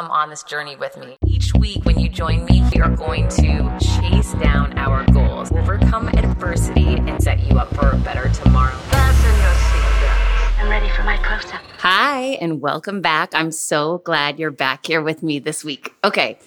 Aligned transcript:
come 0.00 0.10
on 0.10 0.30
this 0.30 0.42
journey 0.42 0.76
with 0.76 0.96
me. 0.96 1.18
Each 1.26 1.52
week, 1.52 1.84
when 1.84 1.98
you 1.98 2.08
join 2.08 2.46
me, 2.46 2.62
we 2.74 2.80
are 2.80 2.88
going 2.88 3.28
to 3.28 3.78
chase 3.78 4.32
down 4.42 4.72
our 4.78 5.04
goals, 5.12 5.52
overcome 5.52 6.08
adversity, 6.08 6.94
and 6.94 7.22
set 7.22 7.38
you 7.40 7.58
up 7.58 7.68
for 7.74 7.90
a 7.90 7.96
better 7.98 8.30
tomorrow. 8.30 8.74
Fasten 8.88 9.30
your 9.30 9.50
seatbelts. 9.50 10.58
I'm 10.58 10.70
ready 10.70 10.88
for 10.88 11.02
my 11.02 11.18
close 11.18 11.52
up. 11.52 11.60
Hi, 11.80 12.38
and 12.40 12.62
welcome 12.62 13.02
back. 13.02 13.34
I'm 13.34 13.52
so 13.52 13.98
glad 13.98 14.38
you're 14.38 14.50
back 14.50 14.86
here 14.86 15.02
with 15.02 15.22
me 15.22 15.38
this 15.38 15.66
week. 15.66 15.92
Okay, 16.02 16.38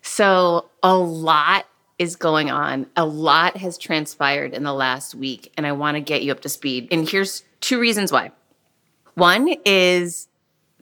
so 0.00 0.70
a 0.82 0.96
lot 0.96 1.66
is 1.98 2.16
going 2.16 2.50
on. 2.50 2.86
A 2.96 3.04
lot 3.04 3.58
has 3.58 3.76
transpired 3.76 4.54
in 4.54 4.62
the 4.62 4.72
last 4.72 5.14
week, 5.14 5.52
and 5.58 5.66
I 5.66 5.72
want 5.72 5.96
to 5.96 6.00
get 6.00 6.22
you 6.22 6.32
up 6.32 6.40
to 6.40 6.48
speed. 6.48 6.88
And 6.90 7.06
here's 7.06 7.44
two 7.60 7.78
reasons 7.78 8.10
why. 8.10 8.32
One 9.16 9.54
is 9.66 10.28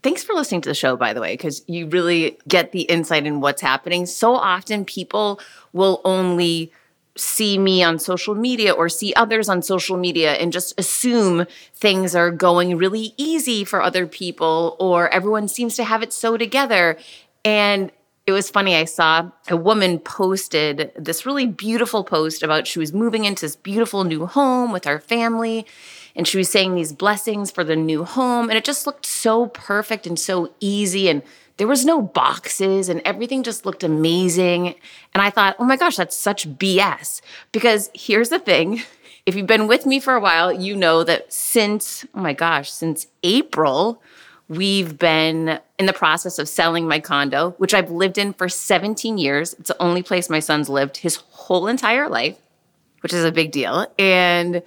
thanks 0.02 0.22
for 0.22 0.34
listening 0.34 0.60
to 0.62 0.68
the 0.68 0.74
show, 0.74 0.96
by 0.96 1.12
the 1.12 1.20
way, 1.20 1.34
because 1.34 1.62
you 1.66 1.86
really 1.88 2.38
get 2.48 2.72
the 2.72 2.82
insight 2.82 3.26
in 3.26 3.40
what's 3.40 3.62
happening. 3.62 4.06
So 4.06 4.34
often 4.34 4.84
people 4.84 5.40
will 5.72 6.00
only 6.04 6.72
see 7.16 7.58
me 7.58 7.82
on 7.82 7.98
social 7.98 8.34
media 8.34 8.72
or 8.72 8.88
see 8.88 9.12
others 9.14 9.48
on 9.48 9.62
social 9.62 9.96
media 9.96 10.34
and 10.34 10.52
just 10.52 10.78
assume 10.78 11.44
things 11.74 12.14
are 12.14 12.30
going 12.30 12.76
really 12.76 13.14
easy 13.16 13.64
for 13.64 13.82
other 13.82 14.06
people 14.06 14.76
or 14.78 15.08
everyone 15.08 15.48
seems 15.48 15.76
to 15.76 15.84
have 15.84 16.02
it 16.02 16.12
so 16.12 16.36
together. 16.36 16.96
And 17.44 17.90
it 18.26 18.32
was 18.32 18.48
funny. 18.48 18.76
I 18.76 18.84
saw 18.84 19.30
a 19.48 19.56
woman 19.56 19.98
posted 19.98 20.92
this 20.96 21.26
really 21.26 21.46
beautiful 21.46 22.04
post 22.04 22.42
about 22.42 22.66
she 22.66 22.78
was 22.78 22.92
moving 22.92 23.24
into 23.24 23.42
this 23.42 23.56
beautiful 23.56 24.04
new 24.04 24.26
home 24.26 24.72
with 24.72 24.84
her 24.84 25.00
family 25.00 25.66
and 26.14 26.26
she 26.26 26.38
was 26.38 26.50
saying 26.50 26.74
these 26.74 26.92
blessings 26.92 27.50
for 27.50 27.64
the 27.64 27.76
new 27.76 28.04
home 28.04 28.48
and 28.48 28.56
it 28.56 28.64
just 28.64 28.86
looked 28.86 29.06
so 29.06 29.46
perfect 29.46 30.06
and 30.06 30.18
so 30.18 30.52
easy 30.60 31.08
and 31.08 31.22
there 31.56 31.68
was 31.68 31.84
no 31.84 32.00
boxes 32.00 32.88
and 32.88 33.02
everything 33.04 33.42
just 33.42 33.66
looked 33.66 33.84
amazing. 33.84 34.74
And 35.14 35.22
i 35.22 35.30
thought 35.30 35.56
oh 35.58 35.64
my 35.64 35.76
gosh 35.76 35.96
that's 35.96 36.16
such 36.16 36.48
bs 36.48 37.20
because 37.52 37.90
here's 37.94 38.28
the 38.28 38.38
thing 38.38 38.82
if 39.26 39.34
you've 39.34 39.46
been 39.46 39.66
with 39.66 39.86
me 39.86 40.00
for 40.00 40.14
a 40.14 40.20
while 40.20 40.52
you 40.52 40.74
know 40.74 41.04
that 41.04 41.32
since 41.32 42.06
oh 42.14 42.20
my 42.20 42.32
gosh 42.32 42.70
since 42.70 43.06
april 43.22 44.02
we've 44.48 44.98
been 44.98 45.60
in 45.78 45.86
the 45.86 45.92
process 45.92 46.38
of 46.38 46.48
selling 46.48 46.88
my 46.88 46.98
condo 46.98 47.50
which 47.58 47.74
i've 47.74 47.90
lived 47.90 48.18
in 48.18 48.32
for 48.32 48.48
17 48.48 49.18
years. 49.18 49.54
It's 49.54 49.68
the 49.68 49.82
only 49.82 50.02
place 50.02 50.30
my 50.30 50.40
son's 50.40 50.68
lived 50.68 50.98
his 50.98 51.16
whole 51.16 51.66
entire 51.66 52.08
life 52.08 52.36
which 53.00 53.12
is 53.12 53.24
a 53.24 53.32
big 53.32 53.50
deal. 53.50 53.86
And 53.98 54.62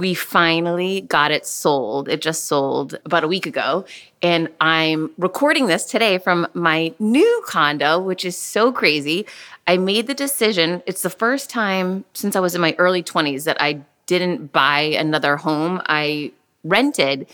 we 0.00 0.14
finally 0.14 1.02
got 1.02 1.30
it 1.30 1.46
sold. 1.46 2.08
It 2.08 2.20
just 2.20 2.44
sold 2.46 2.98
about 3.04 3.22
a 3.22 3.28
week 3.28 3.46
ago. 3.46 3.84
And 4.22 4.48
I'm 4.60 5.10
recording 5.18 5.66
this 5.66 5.84
today 5.84 6.18
from 6.18 6.48
my 6.52 6.94
new 6.98 7.42
condo, 7.46 8.00
which 8.00 8.24
is 8.24 8.36
so 8.36 8.72
crazy. 8.72 9.26
I 9.66 9.76
made 9.76 10.06
the 10.06 10.14
decision. 10.14 10.82
It's 10.86 11.02
the 11.02 11.10
first 11.10 11.48
time 11.48 12.04
since 12.12 12.34
I 12.34 12.40
was 12.40 12.54
in 12.54 12.60
my 12.60 12.74
early 12.78 13.02
20s 13.02 13.44
that 13.44 13.60
I 13.60 13.82
didn't 14.06 14.52
buy 14.52 14.80
another 14.80 15.36
home. 15.36 15.80
I 15.86 16.32
rented. 16.64 17.28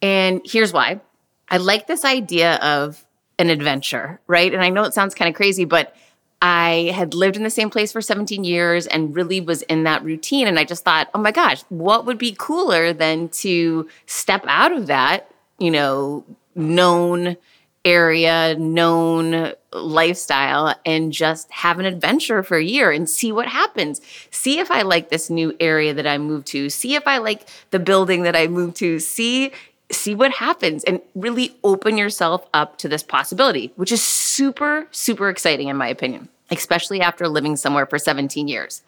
And 0.00 0.40
here's 0.44 0.72
why 0.72 1.00
I 1.48 1.56
like 1.56 1.86
this 1.86 2.04
idea 2.04 2.56
of 2.56 3.04
an 3.38 3.50
adventure, 3.50 4.20
right? 4.26 4.52
And 4.52 4.62
I 4.62 4.68
know 4.68 4.84
it 4.84 4.94
sounds 4.94 5.14
kind 5.14 5.28
of 5.28 5.34
crazy, 5.34 5.64
but 5.64 5.96
I 6.40 6.92
had 6.94 7.14
lived 7.14 7.36
in 7.36 7.42
the 7.42 7.50
same 7.50 7.70
place 7.70 7.92
for 7.92 8.00
17 8.00 8.44
years 8.44 8.86
and 8.86 9.14
really 9.14 9.40
was 9.40 9.62
in 9.62 9.84
that 9.84 10.04
routine. 10.04 10.46
And 10.46 10.58
I 10.58 10.64
just 10.64 10.84
thought, 10.84 11.08
oh 11.14 11.18
my 11.18 11.32
gosh, 11.32 11.62
what 11.68 12.06
would 12.06 12.18
be 12.18 12.34
cooler 12.38 12.92
than 12.92 13.28
to 13.30 13.88
step 14.06 14.44
out 14.46 14.72
of 14.72 14.86
that, 14.86 15.30
you 15.58 15.70
know, 15.70 16.24
known 16.54 17.36
area, 17.84 18.54
known 18.58 19.52
lifestyle, 19.72 20.74
and 20.84 21.12
just 21.12 21.50
have 21.50 21.78
an 21.78 21.86
adventure 21.86 22.42
for 22.42 22.56
a 22.56 22.64
year 22.64 22.90
and 22.90 23.08
see 23.08 23.32
what 23.32 23.48
happens. 23.48 24.00
See 24.30 24.58
if 24.58 24.70
I 24.70 24.82
like 24.82 25.08
this 25.08 25.30
new 25.30 25.56
area 25.58 25.94
that 25.94 26.06
I 26.06 26.18
moved 26.18 26.48
to. 26.48 26.70
See 26.70 26.94
if 26.94 27.06
I 27.06 27.18
like 27.18 27.48
the 27.70 27.78
building 27.78 28.22
that 28.24 28.36
I 28.36 28.46
moved 28.46 28.76
to. 28.76 28.98
See 28.98 29.52
see 29.90 30.14
what 30.14 30.32
happens 30.32 30.84
and 30.84 31.00
really 31.14 31.56
open 31.64 31.96
yourself 31.96 32.46
up 32.52 32.78
to 32.78 32.88
this 32.88 33.02
possibility, 33.02 33.72
which 33.76 33.92
is 33.92 34.02
super, 34.02 34.86
super 34.90 35.28
exciting 35.28 35.68
in 35.68 35.76
my 35.76 35.88
opinion, 35.88 36.28
especially 36.50 37.00
after 37.00 37.28
living 37.28 37.56
somewhere 37.56 37.86
for 37.86 37.98
17 37.98 38.48
years. 38.48 38.82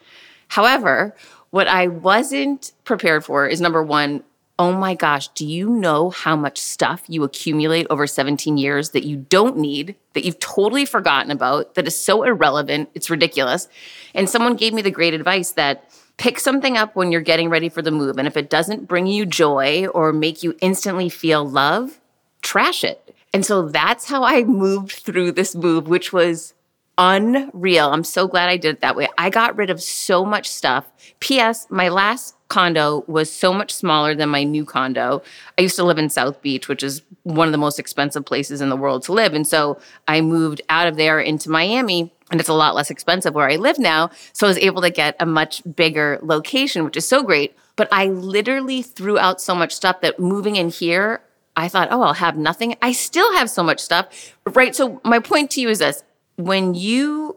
However, 0.48 1.15
what 1.50 1.69
I 1.69 1.88
wasn't 1.88 2.72
prepared 2.84 3.25
for 3.25 3.47
is 3.47 3.60
number 3.60 3.82
one, 3.82 4.22
oh 4.59 4.72
my 4.72 4.94
gosh, 4.94 5.28
do 5.28 5.47
you 5.47 5.71
know 5.71 6.10
how 6.10 6.37
much 6.37 6.59
stuff 6.59 7.03
you 7.09 7.25
accumulate 7.25 7.87
over 7.88 8.06
17 8.06 8.59
years 8.59 8.91
that 8.91 9.06
you 9.06 9.16
don't 9.16 9.56
need, 9.56 9.97
that 10.12 10.25
you've 10.25 10.38
totally 10.38 10.84
forgotten 10.84 11.31
about, 11.31 11.75
that 11.75 11.87
is 11.87 11.98
so 11.98 12.25
irrelevant? 12.25 12.91
It's 12.94 13.09
ridiculous. 13.09 13.69
And 14.15 14.28
someone 14.28 14.56
gave 14.56 14.75
me 14.75 14.82
the 14.82 14.91
great 14.91 15.15
advice 15.15 15.53
that 15.53 15.91
pick 16.19 16.38
something 16.38 16.77
up 16.77 16.94
when 16.94 17.10
you're 17.10 17.22
getting 17.22 17.48
ready 17.48 17.71
for 17.71 17.81
the 17.81 17.91
move. 17.91 18.19
And 18.19 18.28
if 18.28 18.37
it 18.37 18.50
doesn't 18.50 18.87
bring 18.87 19.06
you 19.06 19.25
joy 19.25 19.87
or 19.87 20.12
make 20.12 20.42
you 20.42 20.54
instantly 20.60 21.09
feel 21.09 21.42
love, 21.48 21.98
trash 22.42 22.84
it. 22.84 23.15
And 23.32 23.47
so 23.47 23.66
that's 23.66 24.10
how 24.10 24.25
I 24.25 24.44
moved 24.44 24.92
through 24.92 25.32
this 25.32 25.54
move, 25.54 25.88
which 25.88 26.12
was 26.12 26.53
unreal. 27.00 27.90
I'm 27.90 28.04
so 28.04 28.28
glad 28.28 28.50
I 28.50 28.58
did 28.58 28.76
it 28.76 28.80
that 28.82 28.94
way. 28.94 29.08
I 29.16 29.30
got 29.30 29.56
rid 29.56 29.70
of 29.70 29.82
so 29.82 30.24
much 30.24 30.48
stuff. 30.48 30.84
P.S. 31.18 31.66
My 31.70 31.88
last 31.88 32.36
condo 32.48 33.04
was 33.06 33.32
so 33.32 33.54
much 33.54 33.72
smaller 33.72 34.14
than 34.14 34.28
my 34.28 34.44
new 34.44 34.66
condo. 34.66 35.22
I 35.56 35.62
used 35.62 35.76
to 35.76 35.84
live 35.84 35.98
in 35.98 36.10
South 36.10 36.42
Beach, 36.42 36.68
which 36.68 36.82
is 36.82 37.00
one 37.22 37.48
of 37.48 37.52
the 37.52 37.58
most 37.58 37.78
expensive 37.78 38.26
places 38.26 38.60
in 38.60 38.68
the 38.68 38.76
world 38.76 39.02
to 39.04 39.12
live. 39.12 39.32
And 39.32 39.46
so 39.46 39.80
I 40.06 40.20
moved 40.20 40.60
out 40.68 40.88
of 40.88 40.96
there 40.96 41.18
into 41.18 41.48
Miami 41.48 42.12
and 42.30 42.38
it's 42.38 42.50
a 42.50 42.54
lot 42.54 42.74
less 42.74 42.90
expensive 42.90 43.34
where 43.34 43.48
I 43.48 43.56
live 43.56 43.78
now. 43.78 44.10
So 44.34 44.46
I 44.46 44.50
was 44.50 44.58
able 44.58 44.82
to 44.82 44.90
get 44.90 45.16
a 45.18 45.26
much 45.26 45.62
bigger 45.74 46.18
location, 46.22 46.84
which 46.84 46.96
is 46.96 47.08
so 47.08 47.22
great. 47.22 47.56
But 47.76 47.88
I 47.90 48.06
literally 48.06 48.82
threw 48.82 49.18
out 49.18 49.40
so 49.40 49.54
much 49.54 49.72
stuff 49.72 50.02
that 50.02 50.20
moving 50.20 50.56
in 50.56 50.68
here, 50.68 51.22
I 51.56 51.68
thought, 51.68 51.88
oh, 51.90 52.02
I'll 52.02 52.14
have 52.14 52.36
nothing. 52.36 52.76
I 52.82 52.92
still 52.92 53.32
have 53.34 53.48
so 53.48 53.62
much 53.62 53.80
stuff, 53.80 54.36
right? 54.54 54.76
So 54.76 55.00
my 55.02 55.18
point 55.18 55.50
to 55.52 55.60
you 55.60 55.68
is 55.68 55.78
this 55.78 56.04
when 56.44 56.74
you 56.74 57.36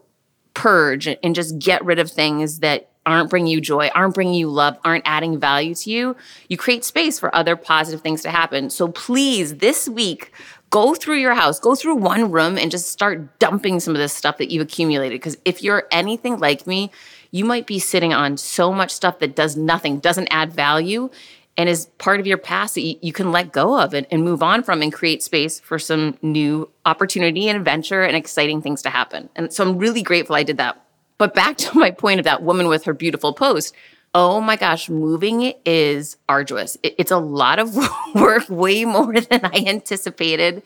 purge 0.54 1.06
and 1.06 1.34
just 1.34 1.58
get 1.58 1.84
rid 1.84 1.98
of 1.98 2.10
things 2.10 2.60
that 2.60 2.90
aren't 3.06 3.28
bringing 3.28 3.52
you 3.52 3.60
joy, 3.60 3.88
aren't 3.94 4.14
bringing 4.14 4.34
you 4.34 4.48
love, 4.48 4.78
aren't 4.84 5.06
adding 5.06 5.38
value 5.38 5.74
to 5.74 5.90
you, 5.90 6.16
you 6.48 6.56
create 6.56 6.84
space 6.84 7.18
for 7.18 7.34
other 7.34 7.54
positive 7.56 8.00
things 8.00 8.22
to 8.22 8.30
happen. 8.30 8.70
So 8.70 8.88
please, 8.88 9.56
this 9.56 9.88
week, 9.88 10.32
go 10.70 10.94
through 10.94 11.18
your 11.18 11.34
house, 11.34 11.60
go 11.60 11.74
through 11.74 11.96
one 11.96 12.30
room 12.30 12.56
and 12.56 12.70
just 12.70 12.88
start 12.88 13.38
dumping 13.38 13.78
some 13.80 13.94
of 13.94 14.00
this 14.00 14.12
stuff 14.12 14.38
that 14.38 14.50
you've 14.50 14.62
accumulated. 14.62 15.20
Because 15.20 15.36
if 15.44 15.62
you're 15.62 15.86
anything 15.90 16.38
like 16.38 16.66
me, 16.66 16.90
you 17.30 17.44
might 17.44 17.66
be 17.66 17.78
sitting 17.78 18.14
on 18.14 18.36
so 18.36 18.72
much 18.72 18.90
stuff 18.90 19.18
that 19.18 19.36
does 19.36 19.56
nothing, 19.56 19.98
doesn't 19.98 20.28
add 20.30 20.52
value, 20.52 21.10
and 21.56 21.68
is 21.68 21.86
part 21.98 22.20
of 22.20 22.26
your 22.26 22.38
past 22.38 22.74
that 22.74 22.82
you, 22.82 22.96
you 23.00 23.12
can 23.12 23.30
let 23.32 23.52
go 23.52 23.80
of 23.80 23.94
it 23.94 24.06
and 24.10 24.24
move 24.24 24.42
on 24.42 24.62
from 24.62 24.82
and 24.82 24.92
create 24.92 25.22
space 25.22 25.60
for 25.60 25.78
some 25.78 26.18
new 26.22 26.68
opportunity 26.84 27.48
and 27.48 27.56
adventure 27.56 28.02
and 28.02 28.16
exciting 28.16 28.60
things 28.60 28.82
to 28.82 28.90
happen. 28.90 29.28
And 29.36 29.52
so 29.52 29.68
I'm 29.68 29.78
really 29.78 30.02
grateful 30.02 30.34
I 30.34 30.42
did 30.42 30.56
that. 30.58 30.80
But 31.18 31.34
back 31.34 31.56
to 31.58 31.78
my 31.78 31.90
point 31.90 32.20
of 32.20 32.24
that 32.24 32.42
woman 32.42 32.68
with 32.68 32.84
her 32.84 32.94
beautiful 32.94 33.32
post. 33.32 33.74
Oh 34.16 34.40
my 34.40 34.54
gosh, 34.54 34.88
moving 34.88 35.54
is 35.64 36.16
arduous. 36.28 36.76
It's 36.84 37.10
a 37.10 37.18
lot 37.18 37.58
of 37.58 37.76
work, 38.14 38.48
way 38.48 38.84
more 38.84 39.20
than 39.20 39.40
I 39.44 39.64
anticipated. 39.66 40.62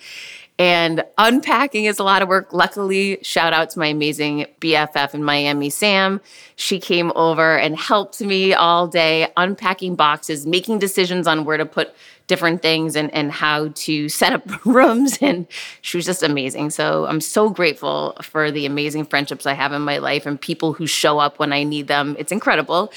And 0.58 1.04
unpacking 1.18 1.84
is 1.84 2.00
a 2.00 2.04
lot 2.04 2.20
of 2.20 2.28
work. 2.28 2.52
Luckily, 2.52 3.18
shout 3.22 3.52
out 3.52 3.70
to 3.70 3.78
my 3.78 3.86
amazing 3.86 4.46
BFF 4.60 5.14
in 5.14 5.22
Miami, 5.22 5.70
Sam. 5.70 6.20
She 6.56 6.80
came 6.80 7.12
over 7.14 7.56
and 7.56 7.78
helped 7.78 8.20
me 8.20 8.54
all 8.54 8.88
day 8.88 9.28
unpacking 9.36 9.94
boxes, 9.94 10.46
making 10.46 10.80
decisions 10.80 11.28
on 11.28 11.44
where 11.44 11.58
to 11.58 11.64
put 11.64 11.94
different 12.26 12.60
things 12.60 12.96
and, 12.96 13.12
and 13.14 13.30
how 13.30 13.68
to 13.68 14.08
set 14.08 14.32
up 14.32 14.42
rooms. 14.66 15.18
And 15.22 15.46
she 15.80 15.96
was 15.96 16.04
just 16.04 16.24
amazing. 16.24 16.70
So 16.70 17.06
I'm 17.06 17.20
so 17.20 17.50
grateful 17.50 18.16
for 18.22 18.50
the 18.50 18.66
amazing 18.66 19.06
friendships 19.06 19.46
I 19.46 19.54
have 19.54 19.72
in 19.72 19.82
my 19.82 19.98
life 19.98 20.26
and 20.26 20.40
people 20.40 20.72
who 20.72 20.88
show 20.88 21.20
up 21.20 21.38
when 21.38 21.52
I 21.52 21.62
need 21.62 21.86
them. 21.86 22.16
It's 22.18 22.32
incredible. 22.32 22.92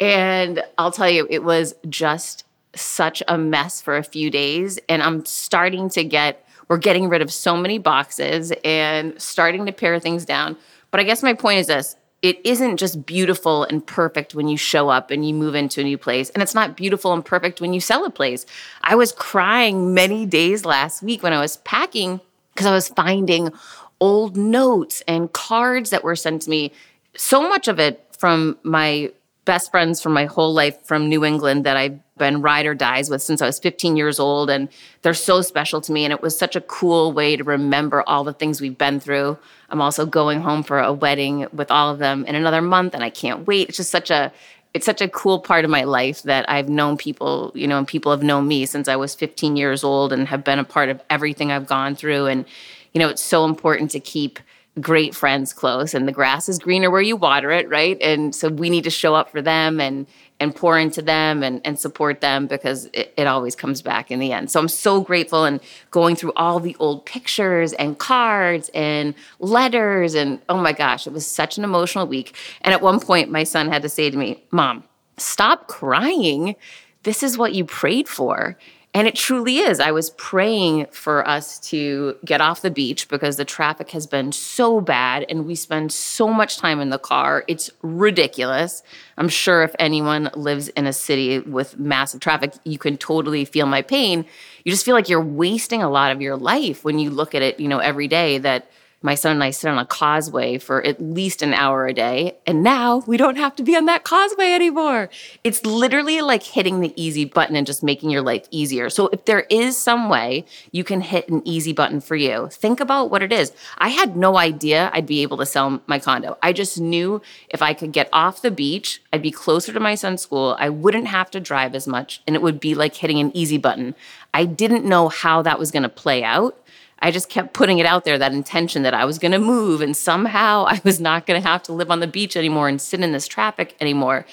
And 0.00 0.62
I'll 0.78 0.90
tell 0.90 1.08
you, 1.08 1.28
it 1.30 1.44
was 1.44 1.74
just 1.88 2.44
such 2.74 3.22
a 3.28 3.38
mess 3.38 3.80
for 3.80 3.96
a 3.96 4.02
few 4.02 4.30
days. 4.30 4.80
And 4.88 5.02
I'm 5.02 5.24
starting 5.24 5.88
to 5.90 6.02
get 6.02 6.43
we're 6.68 6.78
getting 6.78 7.08
rid 7.08 7.22
of 7.22 7.32
so 7.32 7.56
many 7.56 7.78
boxes 7.78 8.52
and 8.64 9.20
starting 9.20 9.66
to 9.66 9.72
pare 9.72 9.98
things 9.98 10.24
down. 10.24 10.56
But 10.90 11.00
I 11.00 11.02
guess 11.04 11.22
my 11.22 11.34
point 11.34 11.58
is 11.58 11.66
this 11.66 11.96
it 12.22 12.40
isn't 12.42 12.78
just 12.78 13.04
beautiful 13.04 13.64
and 13.64 13.86
perfect 13.86 14.34
when 14.34 14.48
you 14.48 14.56
show 14.56 14.88
up 14.88 15.10
and 15.10 15.28
you 15.28 15.34
move 15.34 15.54
into 15.54 15.82
a 15.82 15.84
new 15.84 15.98
place. 15.98 16.30
And 16.30 16.42
it's 16.42 16.54
not 16.54 16.74
beautiful 16.74 17.12
and 17.12 17.22
perfect 17.22 17.60
when 17.60 17.74
you 17.74 17.80
sell 17.80 18.06
a 18.06 18.10
place. 18.10 18.46
I 18.82 18.94
was 18.94 19.12
crying 19.12 19.92
many 19.92 20.24
days 20.24 20.64
last 20.64 21.02
week 21.02 21.22
when 21.22 21.34
I 21.34 21.40
was 21.40 21.58
packing 21.58 22.22
because 22.54 22.66
I 22.66 22.72
was 22.72 22.88
finding 22.88 23.52
old 24.00 24.38
notes 24.38 25.02
and 25.06 25.32
cards 25.34 25.90
that 25.90 26.02
were 26.02 26.16
sent 26.16 26.42
to 26.42 26.50
me. 26.50 26.72
So 27.14 27.46
much 27.46 27.68
of 27.68 27.78
it 27.78 28.00
from 28.16 28.56
my 28.62 29.12
best 29.44 29.70
friends 29.70 30.00
from 30.00 30.12
my 30.12 30.24
whole 30.26 30.52
life 30.52 30.82
from 30.84 31.08
New 31.08 31.24
England 31.24 31.64
that 31.64 31.76
I've 31.76 31.98
been 32.16 32.42
ride 32.42 32.66
or 32.66 32.74
dies 32.74 33.10
with 33.10 33.22
since 33.22 33.42
I 33.42 33.46
was 33.46 33.58
15 33.58 33.96
years 33.96 34.18
old. 34.18 34.48
And 34.50 34.68
they're 35.02 35.14
so 35.14 35.42
special 35.42 35.80
to 35.82 35.92
me. 35.92 36.04
And 36.04 36.12
it 36.12 36.22
was 36.22 36.36
such 36.36 36.56
a 36.56 36.60
cool 36.60 37.12
way 37.12 37.36
to 37.36 37.44
remember 37.44 38.02
all 38.06 38.24
the 38.24 38.32
things 38.32 38.60
we've 38.60 38.78
been 38.78 39.00
through. 39.00 39.36
I'm 39.70 39.80
also 39.80 40.06
going 40.06 40.40
home 40.40 40.62
for 40.62 40.78
a 40.78 40.92
wedding 40.92 41.46
with 41.52 41.70
all 41.70 41.90
of 41.90 41.98
them 41.98 42.24
in 42.26 42.34
another 42.34 42.62
month, 42.62 42.94
and 42.94 43.02
I 43.02 43.10
can't 43.10 43.46
wait. 43.46 43.68
It's 43.68 43.78
just 43.78 43.90
such 43.90 44.10
a 44.10 44.32
it's 44.74 44.86
such 44.86 45.00
a 45.00 45.08
cool 45.08 45.38
part 45.38 45.64
of 45.64 45.70
my 45.70 45.84
life 45.84 46.24
that 46.24 46.50
I've 46.50 46.68
known 46.68 46.96
people, 46.96 47.52
you 47.54 47.68
know, 47.68 47.78
and 47.78 47.86
people 47.86 48.10
have 48.10 48.24
known 48.24 48.48
me 48.48 48.66
since 48.66 48.88
I 48.88 48.96
was 48.96 49.14
15 49.14 49.56
years 49.56 49.84
old 49.84 50.12
and 50.12 50.26
have 50.26 50.42
been 50.42 50.58
a 50.58 50.64
part 50.64 50.88
of 50.88 51.00
everything 51.08 51.52
I've 51.52 51.68
gone 51.68 51.94
through. 51.94 52.26
And, 52.26 52.44
you 52.92 52.98
know, 52.98 53.08
it's 53.08 53.22
so 53.22 53.44
important 53.44 53.92
to 53.92 54.00
keep 54.00 54.40
great 54.80 55.14
friends 55.14 55.52
close 55.52 55.94
and 55.94 56.08
the 56.08 56.12
grass 56.12 56.48
is 56.48 56.58
greener 56.58 56.90
where 56.90 57.00
you 57.00 57.16
water 57.16 57.50
it 57.52 57.68
right? 57.68 57.96
And 58.00 58.34
so 58.34 58.48
we 58.48 58.70
need 58.70 58.84
to 58.84 58.90
show 58.90 59.14
up 59.14 59.30
for 59.30 59.40
them 59.40 59.80
and 59.80 60.06
and 60.40 60.54
pour 60.54 60.76
into 60.76 61.00
them 61.00 61.44
and, 61.44 61.60
and 61.64 61.78
support 61.78 62.20
them 62.20 62.48
because 62.48 62.86
it, 62.92 63.14
it 63.16 63.28
always 63.28 63.54
comes 63.54 63.82
back 63.82 64.10
in 64.10 64.18
the 64.18 64.32
end. 64.32 64.50
So 64.50 64.58
i'm 64.58 64.68
so 64.68 65.00
grateful 65.00 65.44
and 65.44 65.60
going 65.90 66.16
through 66.16 66.32
all 66.34 66.58
the 66.58 66.76
old 66.80 67.06
pictures 67.06 67.72
and 67.74 67.98
cards 67.98 68.68
and 68.74 69.14
letters 69.38 70.14
and 70.14 70.40
oh 70.48 70.58
my 70.58 70.72
gosh 70.72 71.06
it 71.06 71.12
was 71.12 71.26
such 71.26 71.56
an 71.56 71.64
emotional 71.64 72.06
week. 72.06 72.36
And 72.62 72.74
at 72.74 72.82
one 72.82 72.98
point 72.98 73.30
my 73.30 73.44
son 73.44 73.68
had 73.68 73.82
to 73.82 73.88
say 73.88 74.10
to 74.10 74.16
me 74.16 74.42
mom 74.50 74.84
stop 75.16 75.68
crying. 75.68 76.56
This 77.04 77.22
is 77.22 77.38
what 77.38 77.54
you 77.54 77.64
prayed 77.64 78.08
for 78.08 78.56
and 78.94 79.08
it 79.08 79.16
truly 79.16 79.58
is. 79.58 79.80
I 79.80 79.90
was 79.90 80.10
praying 80.10 80.86
for 80.92 81.26
us 81.26 81.58
to 81.70 82.16
get 82.24 82.40
off 82.40 82.62
the 82.62 82.70
beach 82.70 83.08
because 83.08 83.36
the 83.36 83.44
traffic 83.44 83.90
has 83.90 84.06
been 84.06 84.30
so 84.30 84.80
bad 84.80 85.26
and 85.28 85.46
we 85.46 85.56
spend 85.56 85.90
so 85.90 86.28
much 86.28 86.58
time 86.58 86.78
in 86.78 86.90
the 86.90 86.98
car. 86.98 87.44
It's 87.48 87.70
ridiculous. 87.82 88.84
I'm 89.18 89.28
sure 89.28 89.64
if 89.64 89.74
anyone 89.80 90.30
lives 90.36 90.68
in 90.68 90.86
a 90.86 90.92
city 90.92 91.40
with 91.40 91.76
massive 91.76 92.20
traffic, 92.20 92.54
you 92.62 92.78
can 92.78 92.96
totally 92.96 93.44
feel 93.44 93.66
my 93.66 93.82
pain. 93.82 94.26
You 94.62 94.70
just 94.70 94.84
feel 94.84 94.94
like 94.94 95.08
you're 95.08 95.20
wasting 95.20 95.82
a 95.82 95.90
lot 95.90 96.12
of 96.12 96.22
your 96.22 96.36
life 96.36 96.84
when 96.84 97.00
you 97.00 97.10
look 97.10 97.34
at 97.34 97.42
it, 97.42 97.58
you 97.58 97.66
know, 97.66 97.80
every 97.80 98.06
day 98.06 98.38
that 98.38 98.70
my 99.04 99.14
son 99.14 99.32
and 99.32 99.44
I 99.44 99.50
sit 99.50 99.68
on 99.68 99.78
a 99.78 99.84
causeway 99.84 100.56
for 100.56 100.84
at 100.84 101.00
least 101.00 101.42
an 101.42 101.52
hour 101.52 101.86
a 101.86 101.92
day. 101.92 102.38
And 102.46 102.62
now 102.62 103.04
we 103.06 103.18
don't 103.18 103.36
have 103.36 103.54
to 103.56 103.62
be 103.62 103.76
on 103.76 103.84
that 103.84 104.02
causeway 104.02 104.52
anymore. 104.54 105.10
It's 105.44 105.64
literally 105.66 106.22
like 106.22 106.42
hitting 106.42 106.80
the 106.80 106.94
easy 106.96 107.26
button 107.26 107.54
and 107.54 107.66
just 107.66 107.82
making 107.82 108.08
your 108.08 108.22
life 108.22 108.48
easier. 108.50 108.88
So 108.88 109.08
if 109.08 109.26
there 109.26 109.42
is 109.50 109.76
some 109.76 110.08
way 110.08 110.46
you 110.72 110.84
can 110.84 111.02
hit 111.02 111.28
an 111.28 111.42
easy 111.44 111.74
button 111.74 112.00
for 112.00 112.16
you, 112.16 112.48
think 112.50 112.80
about 112.80 113.10
what 113.10 113.22
it 113.22 113.30
is. 113.30 113.52
I 113.76 113.90
had 113.90 114.16
no 114.16 114.38
idea 114.38 114.90
I'd 114.94 115.06
be 115.06 115.20
able 115.20 115.36
to 115.36 115.46
sell 115.46 115.82
my 115.86 115.98
condo. 115.98 116.38
I 116.42 116.54
just 116.54 116.80
knew 116.80 117.20
if 117.50 117.60
I 117.60 117.74
could 117.74 117.92
get 117.92 118.08
off 118.10 118.40
the 118.40 118.50
beach, 118.50 119.02
I'd 119.12 119.20
be 119.20 119.30
closer 119.30 119.74
to 119.74 119.80
my 119.80 119.96
son's 119.96 120.22
school. 120.22 120.56
I 120.58 120.70
wouldn't 120.70 121.08
have 121.08 121.30
to 121.32 121.40
drive 121.40 121.74
as 121.74 121.86
much 121.86 122.22
and 122.26 122.34
it 122.34 122.40
would 122.40 122.58
be 122.58 122.74
like 122.74 122.94
hitting 122.94 123.18
an 123.20 123.36
easy 123.36 123.58
button. 123.58 123.94
I 124.32 124.46
didn't 124.46 124.86
know 124.86 125.10
how 125.10 125.42
that 125.42 125.58
was 125.58 125.70
going 125.70 125.82
to 125.82 125.90
play 125.90 126.24
out. 126.24 126.58
I 127.04 127.10
just 127.10 127.28
kept 127.28 127.52
putting 127.52 127.80
it 127.80 127.84
out 127.84 128.06
there 128.06 128.16
that 128.16 128.32
intention 128.32 128.82
that 128.84 128.94
I 128.94 129.04
was 129.04 129.18
going 129.18 129.32
to 129.32 129.38
move 129.38 129.82
and 129.82 129.94
somehow 129.94 130.64
I 130.68 130.80
was 130.84 131.00
not 131.00 131.26
going 131.26 131.40
to 131.40 131.46
have 131.46 131.62
to 131.64 131.72
live 131.72 131.90
on 131.90 132.00
the 132.00 132.06
beach 132.06 132.34
anymore 132.34 132.66
and 132.66 132.80
sit 132.80 133.00
in 133.00 133.12
this 133.12 133.28
traffic 133.28 133.76
anymore. 133.78 134.24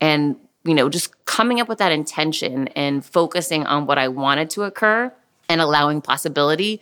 And, 0.00 0.36
you 0.62 0.74
know, 0.74 0.88
just 0.88 1.24
coming 1.26 1.60
up 1.60 1.68
with 1.68 1.78
that 1.78 1.90
intention 1.90 2.68
and 2.68 3.04
focusing 3.04 3.66
on 3.66 3.86
what 3.86 3.98
I 3.98 4.06
wanted 4.06 4.48
to 4.50 4.62
occur 4.62 5.12
and 5.48 5.60
allowing 5.60 6.00
possibility 6.00 6.80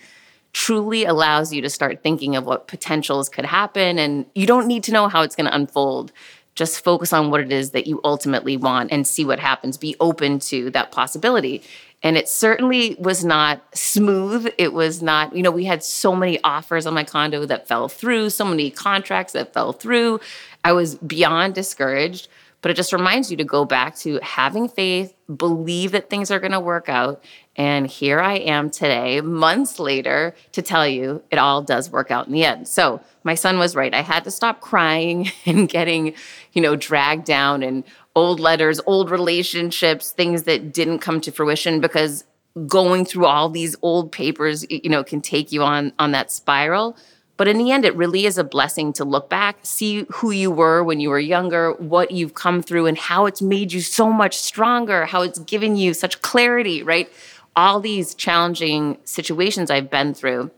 truly 0.52 1.06
allows 1.06 1.50
you 1.50 1.62
to 1.62 1.70
start 1.70 2.02
thinking 2.02 2.36
of 2.36 2.44
what 2.44 2.68
potentials 2.68 3.30
could 3.30 3.46
happen. 3.46 3.98
And 3.98 4.26
you 4.34 4.46
don't 4.46 4.66
need 4.66 4.84
to 4.84 4.92
know 4.92 5.08
how 5.08 5.22
it's 5.22 5.34
going 5.34 5.46
to 5.46 5.56
unfold. 5.56 6.12
Just 6.54 6.84
focus 6.84 7.10
on 7.10 7.30
what 7.30 7.40
it 7.40 7.50
is 7.50 7.70
that 7.70 7.86
you 7.86 8.02
ultimately 8.04 8.58
want 8.58 8.92
and 8.92 9.06
see 9.06 9.24
what 9.24 9.40
happens. 9.40 9.78
Be 9.78 9.96
open 9.98 10.40
to 10.40 10.70
that 10.72 10.92
possibility. 10.92 11.62
And 12.02 12.16
it 12.16 12.28
certainly 12.28 12.96
was 12.98 13.24
not 13.24 13.62
smooth. 13.74 14.52
It 14.58 14.72
was 14.72 15.02
not, 15.02 15.36
you 15.36 15.42
know, 15.42 15.52
we 15.52 15.64
had 15.64 15.84
so 15.84 16.16
many 16.16 16.42
offers 16.42 16.84
on 16.84 16.94
my 16.94 17.04
condo 17.04 17.46
that 17.46 17.68
fell 17.68 17.88
through, 17.88 18.30
so 18.30 18.44
many 18.44 18.70
contracts 18.70 19.32
that 19.34 19.52
fell 19.52 19.72
through. 19.72 20.20
I 20.64 20.72
was 20.72 20.96
beyond 20.96 21.54
discouraged, 21.54 22.28
but 22.62 22.70
it 22.70 22.74
just 22.74 22.92
reminds 22.92 23.30
you 23.30 23.36
to 23.36 23.44
go 23.44 23.64
back 23.64 23.96
to 23.96 24.18
having 24.22 24.68
faith, 24.68 25.14
believe 25.34 25.92
that 25.92 26.08
things 26.08 26.30
are 26.30 26.38
going 26.38 26.52
to 26.52 26.60
work 26.60 26.88
out. 26.88 27.22
And 27.56 27.86
here 27.86 28.20
I 28.20 28.34
am 28.34 28.70
today, 28.70 29.20
months 29.20 29.78
later, 29.78 30.34
to 30.52 30.62
tell 30.62 30.86
you 30.86 31.22
it 31.30 31.38
all 31.38 31.60
does 31.60 31.90
work 31.90 32.10
out 32.10 32.26
in 32.26 32.32
the 32.32 32.44
end. 32.44 32.68
So 32.68 33.00
my 33.24 33.34
son 33.34 33.58
was 33.58 33.76
right. 33.76 33.92
I 33.92 34.00
had 34.00 34.24
to 34.24 34.30
stop 34.30 34.60
crying 34.60 35.30
and 35.46 35.68
getting, 35.68 36.14
you 36.52 36.62
know, 36.62 36.76
dragged 36.76 37.24
down 37.24 37.62
and 37.62 37.84
old 38.14 38.40
letters, 38.40 38.80
old 38.86 39.10
relationships, 39.10 40.12
things 40.12 40.44
that 40.44 40.72
didn't 40.72 41.00
come 41.00 41.20
to 41.22 41.32
fruition 41.32 41.80
because 41.80 42.24
going 42.66 43.04
through 43.04 43.26
all 43.26 43.48
these 43.48 43.74
old 43.82 44.12
papers, 44.12 44.64
you 44.70 44.90
know, 44.90 45.02
can 45.02 45.20
take 45.20 45.52
you 45.52 45.62
on 45.62 45.92
on 45.98 46.12
that 46.12 46.30
spiral. 46.30 46.96
But 47.42 47.48
in 47.48 47.58
the 47.58 47.72
end, 47.72 47.84
it 47.84 47.96
really 47.96 48.24
is 48.24 48.38
a 48.38 48.44
blessing 48.44 48.92
to 48.92 49.04
look 49.04 49.28
back, 49.28 49.56
see 49.62 50.06
who 50.12 50.30
you 50.30 50.48
were 50.48 50.84
when 50.84 51.00
you 51.00 51.10
were 51.10 51.18
younger, 51.18 51.72
what 51.72 52.12
you've 52.12 52.34
come 52.34 52.62
through, 52.62 52.86
and 52.86 52.96
how 52.96 53.26
it's 53.26 53.42
made 53.42 53.72
you 53.72 53.80
so 53.80 54.12
much 54.12 54.38
stronger, 54.38 55.06
how 55.06 55.22
it's 55.22 55.40
given 55.40 55.74
you 55.74 55.92
such 55.92 56.22
clarity, 56.22 56.84
right? 56.84 57.12
All 57.56 57.80
these 57.80 58.14
challenging 58.14 58.96
situations 59.02 59.72
I've 59.72 59.90
been 59.90 60.14
through 60.14 60.52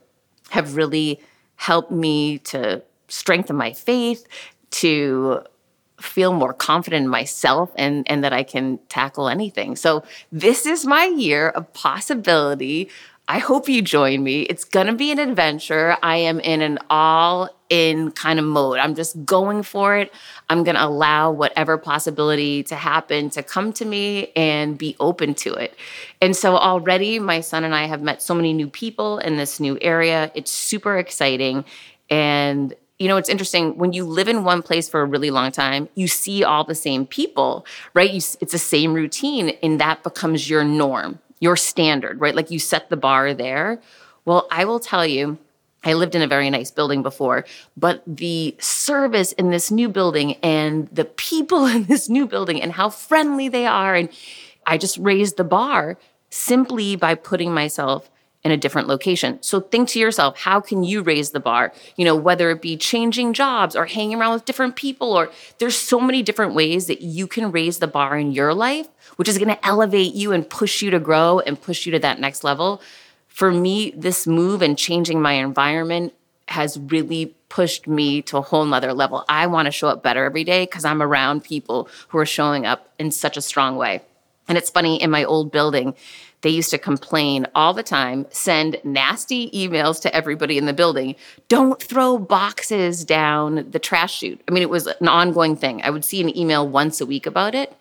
have 0.51 0.77
really 0.77 1.23
helped 1.57 1.91
me 1.91 2.41
to 2.41 2.83
strengthen 3.09 3.57
my 3.57 3.73
faith, 3.73 4.27
to 4.73 5.43
feel 5.99 6.35
more 6.35 6.53
confident 6.53 7.05
in 7.05 7.09
myself 7.09 7.71
and 7.77 8.07
and 8.11 8.23
that 8.25 8.35
I 8.35 8.43
can 8.43 8.79
tackle 8.91 9.31
anything. 9.31 9.75
So 9.75 10.05
this 10.31 10.67
is 10.67 10.85
my 10.85 11.07
year 11.07 11.49
of 11.49 11.73
possibility. 11.73 12.91
I 13.27 13.39
hope 13.39 13.71
you 13.71 13.81
join 13.81 14.23
me. 14.23 14.43
It's 14.43 14.65
going 14.65 14.87
to 14.87 14.93
be 14.93 15.11
an 15.11 15.19
adventure. 15.19 15.97
I 16.03 16.17
am 16.17 16.41
in 16.41 16.61
an 16.61 16.79
all 16.91 17.49
in 17.71 18.11
kind 18.11 18.39
of 18.39 18.45
mode. 18.45 18.79
I'm 18.79 18.95
just 18.95 19.25
going 19.25 19.63
for 19.63 19.97
it. 19.97 20.13
I'm 20.51 20.63
going 20.63 20.75
to 20.75 20.85
allow 20.85 21.31
whatever 21.31 21.79
possibility 21.79 22.63
to 22.65 22.75
happen 22.75 23.31
to 23.31 23.43
come 23.43 23.73
to 23.75 23.87
me 23.87 24.31
and 24.37 24.77
be 24.77 24.95
open 25.01 25.35
to 25.37 25.55
it. 25.55 25.75
And 26.21 26.37
so 26.37 26.57
already 26.57 27.19
my 27.19 27.41
son 27.41 27.65
and 27.65 27.75
I 27.75 27.87
have 27.87 28.03
met 28.03 28.21
so 28.21 28.35
many 28.35 28.53
new 28.53 28.69
people 28.69 29.19
in 29.19 29.39
this 29.39 29.59
new 29.59 29.79
area. 29.81 30.31
It's 30.35 30.51
super 30.51 30.99
exciting 30.99 31.65
and 32.11 32.75
you 32.99 33.09
know, 33.09 33.17
it's 33.17 33.29
interesting 33.29 33.77
when 33.77 33.93
you 33.93 34.05
live 34.05 34.29
in 34.29 34.45
one 34.45 34.63
place 34.63 34.89
for 34.89 35.01
a 35.01 35.05
really 35.05 35.31
long 35.31 35.51
time, 35.51 35.89
you 35.97 36.07
see 36.07 36.45
all 36.45 36.63
the 36.63 36.77
same 36.77 37.07
people, 37.07 37.67
right? 37.93 38.09
You, 38.09 38.19
it's 38.19 38.53
the 38.53 38.59
same 38.59 38.95
routine, 38.95 39.51
and 39.65 39.81
that 39.81 40.05
becomes 40.05 40.49
your 40.49 40.63
norm, 40.63 41.19
your 41.41 41.57
standard, 41.57 42.21
right? 42.21 42.35
Like 42.35 42.51
you 42.51 42.59
set 42.59 42.91
the 42.91 42.97
bar 42.97 43.35
there. 43.35 43.81
Well, 44.25 44.47
I 44.51 44.65
will 44.65 44.81
tell 44.81 45.07
you, 45.07 45.39
I 45.85 45.93
lived 45.93 46.15
in 46.15 46.23
a 46.23 46.27
very 46.27 46.49
nice 46.49 46.71
building 46.71 47.03
before, 47.03 47.45
but 47.77 48.03
the 48.07 48.57
service 48.59 49.33
in 49.33 49.51
this 49.51 49.71
new 49.71 49.89
building 49.89 50.35
and 50.37 50.89
the 50.89 51.05
people 51.05 51.67
in 51.75 51.85
this 51.85 52.09
new 52.09 52.27
building 52.27 52.63
and 52.63 52.73
how 52.73 52.89
friendly 52.89 53.49
they 53.49 53.67
are. 53.67 53.95
And 53.95 54.09
I 54.67 54.79
just 54.79 54.97
raised 54.99 55.37
the 55.37 55.45
bar 55.45 55.99
simply 56.31 56.97
by 56.97 57.15
putting 57.15 57.53
myself 57.53 58.11
in 58.43 58.51
a 58.51 58.57
different 58.59 58.89
location. 58.89 59.39
So 59.43 59.61
think 59.61 59.89
to 59.91 59.99
yourself, 59.99 60.39
how 60.39 60.61
can 60.61 60.85
you 60.85 61.03
raise 61.03 61.31
the 61.31 61.41
bar? 61.41 61.73
You 61.97 62.05
know, 62.05 62.15
whether 62.15 62.51
it 62.51 62.61
be 62.61 62.77
changing 62.77 63.33
jobs 63.33 63.75
or 63.75 63.87
hanging 63.87 64.21
around 64.21 64.35
with 64.35 64.45
different 64.45 64.77
people, 64.77 65.13
or 65.13 65.31
there's 65.59 65.77
so 65.77 65.99
many 65.99 66.23
different 66.23 66.55
ways 66.55 66.87
that 66.87 67.01
you 67.01 67.27
can 67.27 67.51
raise 67.51 67.79
the 67.79 67.87
bar 67.87 68.19
in 68.19 68.33
your 68.33 68.53
life, 68.53 68.89
which 69.17 69.29
is 69.29 69.39
going 69.39 69.49
to 69.49 69.67
elevate 69.67 70.15
you 70.15 70.33
and 70.33 70.49
push 70.49 70.83
you 70.83 70.91
to 70.91 71.01
grow 71.01 71.41
and 71.41 71.61
push 71.61 71.87
you 71.87 71.93
to 71.93 71.99
that 72.01 72.21
next 72.21 72.45
level. 72.45 72.81
For 73.29 73.51
me, 73.51 73.91
this 73.97 74.27
move 74.27 74.63
and 74.63 74.79
changing 74.79 75.21
my 75.21 75.33
environment 75.35 76.15
has 76.49 76.79
really 76.79 77.35
pushed 77.49 77.87
me 77.87 78.21
to 78.23 78.37
a 78.37 78.43
whole 78.43 78.65
nother 78.65 78.93
level. 78.93 79.25
I 79.29 79.47
want 79.47 79.67
to 79.67 79.73
show 79.73 79.89
up 79.89 80.03
better 80.03 80.25
every 80.25 80.45
day 80.45 80.65
because 80.65 80.85
I'm 80.85 81.03
around 81.03 81.45
people 81.45 81.89
who 82.09 82.19
are 82.19 82.27
showing 82.27 82.67
up 82.67 82.93
in 82.99 83.11
such 83.11 83.37
a 83.37 83.43
strong 83.43 83.77
way. 83.77 84.03
And 84.47 84.59
it's 84.59 84.71
funny, 84.71 85.01
in 85.01 85.11
my 85.11 85.25
old 85.25 85.51
building, 85.51 85.95
they 86.43 86.51
used 86.51 86.71
to 86.71 86.79
complain 86.79 87.47
all 87.55 87.73
the 87.73 87.83
time, 87.83 88.27
send 88.29 88.79
nasty 88.85 89.51
emails 89.53 90.01
to 90.03 90.15
everybody 90.15 90.59
in 90.59 90.67
the 90.67 90.75
building. 90.75 91.15
Don't 91.49 91.83
throw 91.83 92.19
boxes 92.19 93.05
down 93.05 93.71
the 93.71 93.79
trash 93.79 94.19
chute. 94.19 94.43
I 94.47 94.53
mean, 94.53 94.63
it 94.63 94.69
was 94.69 94.87
an 94.87 95.09
ongoing 95.09 95.57
thing. 95.57 95.81
I 95.83 95.89
would 95.89 96.05
see 96.05 96.21
an 96.21 96.37
email 96.37 96.69
once 96.69 97.01
a 97.01 97.07
week 97.07 97.25
about 97.25 97.55
it. 97.55 97.75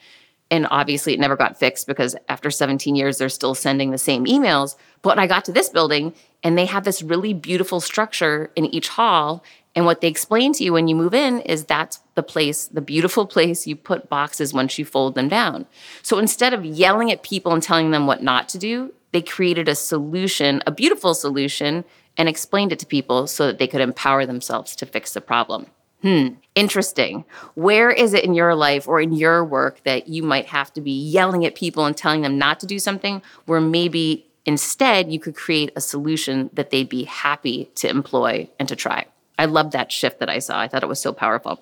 And 0.54 0.68
obviously, 0.70 1.16
it 1.16 1.20
never 1.20 1.36
got 1.36 1.58
fixed 1.58 1.88
because 1.88 2.16
after 2.30 2.52
17 2.52 2.96
years, 2.96 3.18
they're 3.18 3.28
still 3.28 3.56
sending 3.56 3.90
the 3.90 3.98
same 3.98 4.26
emails. 4.26 4.76
But 5.02 5.10
when 5.10 5.20
I 5.20 5.26
got 5.26 5.46
to 5.46 5.52
this 5.52 5.68
building, 5.68 6.14
and 6.44 6.56
they 6.56 6.68
have 6.68 6.84
this 6.84 7.02
really 7.02 7.34
beautiful 7.34 7.80
structure 7.80 8.52
in 8.56 8.66
each 8.66 8.90
hall. 8.90 9.44
And 9.76 9.88
what 9.88 10.02
they 10.02 10.08
explain 10.08 10.54
to 10.54 10.64
you 10.64 10.74
when 10.74 10.88
you 10.88 10.96
move 10.96 11.16
in 11.16 11.40
is 11.40 11.66
that's 11.66 12.02
the 12.14 12.22
place, 12.22 12.68
the 12.68 12.82
beautiful 12.82 13.26
place 13.26 13.66
you 13.66 13.76
put 13.76 14.10
boxes 14.10 14.54
once 14.54 14.78
you 14.78 14.86
fold 14.86 15.16
them 15.16 15.28
down. 15.28 15.66
So 16.04 16.20
instead 16.20 16.54
of 16.54 16.64
yelling 16.64 17.12
at 17.12 17.24
people 17.24 17.52
and 17.52 17.64
telling 17.64 17.90
them 17.90 18.06
what 18.06 18.22
not 18.22 18.48
to 18.50 18.60
do, 18.60 18.94
they 19.12 19.24
created 19.24 19.68
a 19.68 19.74
solution, 19.74 20.62
a 20.68 20.72
beautiful 20.72 21.16
solution, 21.16 21.84
and 22.16 22.30
explained 22.30 22.72
it 22.72 22.78
to 22.78 22.86
people 22.86 23.26
so 23.26 23.48
that 23.48 23.58
they 23.58 23.68
could 23.68 23.82
empower 23.82 24.28
themselves 24.28 24.76
to 24.76 24.86
fix 24.86 25.14
the 25.14 25.22
problem. 25.22 25.66
Hmm, 26.04 26.34
interesting. 26.54 27.24
Where 27.56 27.90
is 27.90 28.14
it 28.14 28.26
in 28.26 28.34
your 28.34 28.56
life 28.56 28.90
or 28.90 29.00
in 29.00 29.14
your 29.14 29.44
work 29.44 29.82
that 29.86 30.10
you 30.10 30.22
might 30.22 30.48
have 30.48 30.72
to 30.74 30.82
be 30.82 30.92
yelling 30.92 31.46
at 31.46 31.56
people 31.56 31.86
and 31.86 31.96
telling 31.96 32.22
them 32.22 32.38
not 32.38 32.60
to 32.60 32.66
do 32.66 32.78
something 32.78 33.22
where 33.46 33.62
maybe 33.62 34.28
instead 34.46 35.14
you 35.14 35.20
could 35.20 35.34
create 35.34 35.72
a 35.78 35.82
solution 35.82 36.50
that 36.52 36.72
they'd 36.72 36.90
be 36.90 37.06
happy 37.06 37.72
to 37.76 37.90
employ 37.90 38.50
and 38.60 38.68
to 38.68 38.76
try? 38.76 39.06
I 39.40 39.46
love 39.46 39.72
that 39.72 39.94
shift 39.94 40.20
that 40.20 40.30
I 40.30 40.40
saw. 40.40 40.60
I 40.60 40.68
thought 40.68 40.84
it 40.84 40.90
was 40.90 41.00
so 41.00 41.14
powerful. 41.14 41.62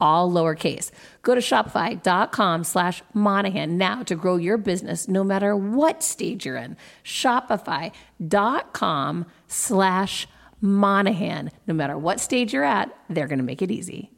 all 0.00 0.30
lowercase. 0.30 0.90
Go 1.22 1.34
to 1.34 1.40
shopify.com 1.40 2.64
slash 2.64 3.02
Monahan 3.14 3.78
now 3.78 4.02
to 4.04 4.14
grow 4.14 4.36
your 4.36 4.58
business 4.58 5.08
no 5.08 5.24
matter 5.24 5.56
what 5.56 6.02
stage 6.02 6.46
you're 6.46 6.56
in. 6.56 6.76
Shopify.com 7.04 7.94
slash 9.46 10.28
Monahan. 10.60 11.50
No 11.66 11.74
matter 11.74 11.98
what 11.98 12.20
stage 12.20 12.52
you're 12.52 12.64
at, 12.64 12.96
they're 13.08 13.26
going 13.28 13.38
to 13.38 13.44
make 13.44 13.62
it 13.62 13.70
easy. 13.70 14.10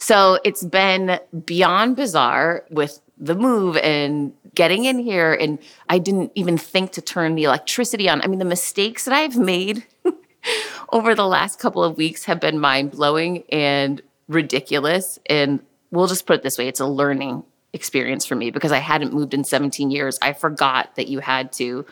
So 0.00 0.38
it's 0.44 0.62
been 0.62 1.18
beyond 1.46 1.96
bizarre 1.96 2.66
with 2.70 3.00
the 3.16 3.34
move 3.34 3.78
and 3.78 4.34
getting 4.54 4.84
in 4.84 4.98
here. 4.98 5.32
And 5.32 5.58
I 5.88 5.98
didn't 5.98 6.32
even 6.34 6.58
think 6.58 6.92
to 6.92 7.00
turn 7.00 7.36
the 7.36 7.44
electricity 7.44 8.08
on. 8.08 8.20
I 8.20 8.26
mean, 8.26 8.38
the 8.38 8.44
mistakes 8.44 9.06
that 9.06 9.14
I've 9.14 9.38
made 9.38 9.86
over 10.92 11.14
the 11.14 11.26
last 11.26 11.58
couple 11.58 11.82
of 11.82 11.96
weeks 11.96 12.24
have 12.24 12.40
been 12.40 12.58
mind 12.58 12.90
blowing 12.90 13.44
and 13.50 14.02
ridiculous. 14.28 15.18
And 15.26 15.60
we'll 15.90 16.06
just 16.06 16.26
put 16.26 16.36
it 16.36 16.42
this 16.42 16.58
way 16.58 16.68
it's 16.68 16.80
a 16.80 16.86
learning 16.86 17.44
experience 17.72 18.24
for 18.24 18.36
me 18.36 18.50
because 18.50 18.72
I 18.72 18.78
hadn't 18.78 19.12
moved 19.12 19.34
in 19.34 19.44
17 19.44 19.90
years. 19.90 20.18
I 20.22 20.32
forgot 20.32 20.94
that 20.96 21.08
you 21.08 21.18
had 21.18 21.52
to, 21.54 21.84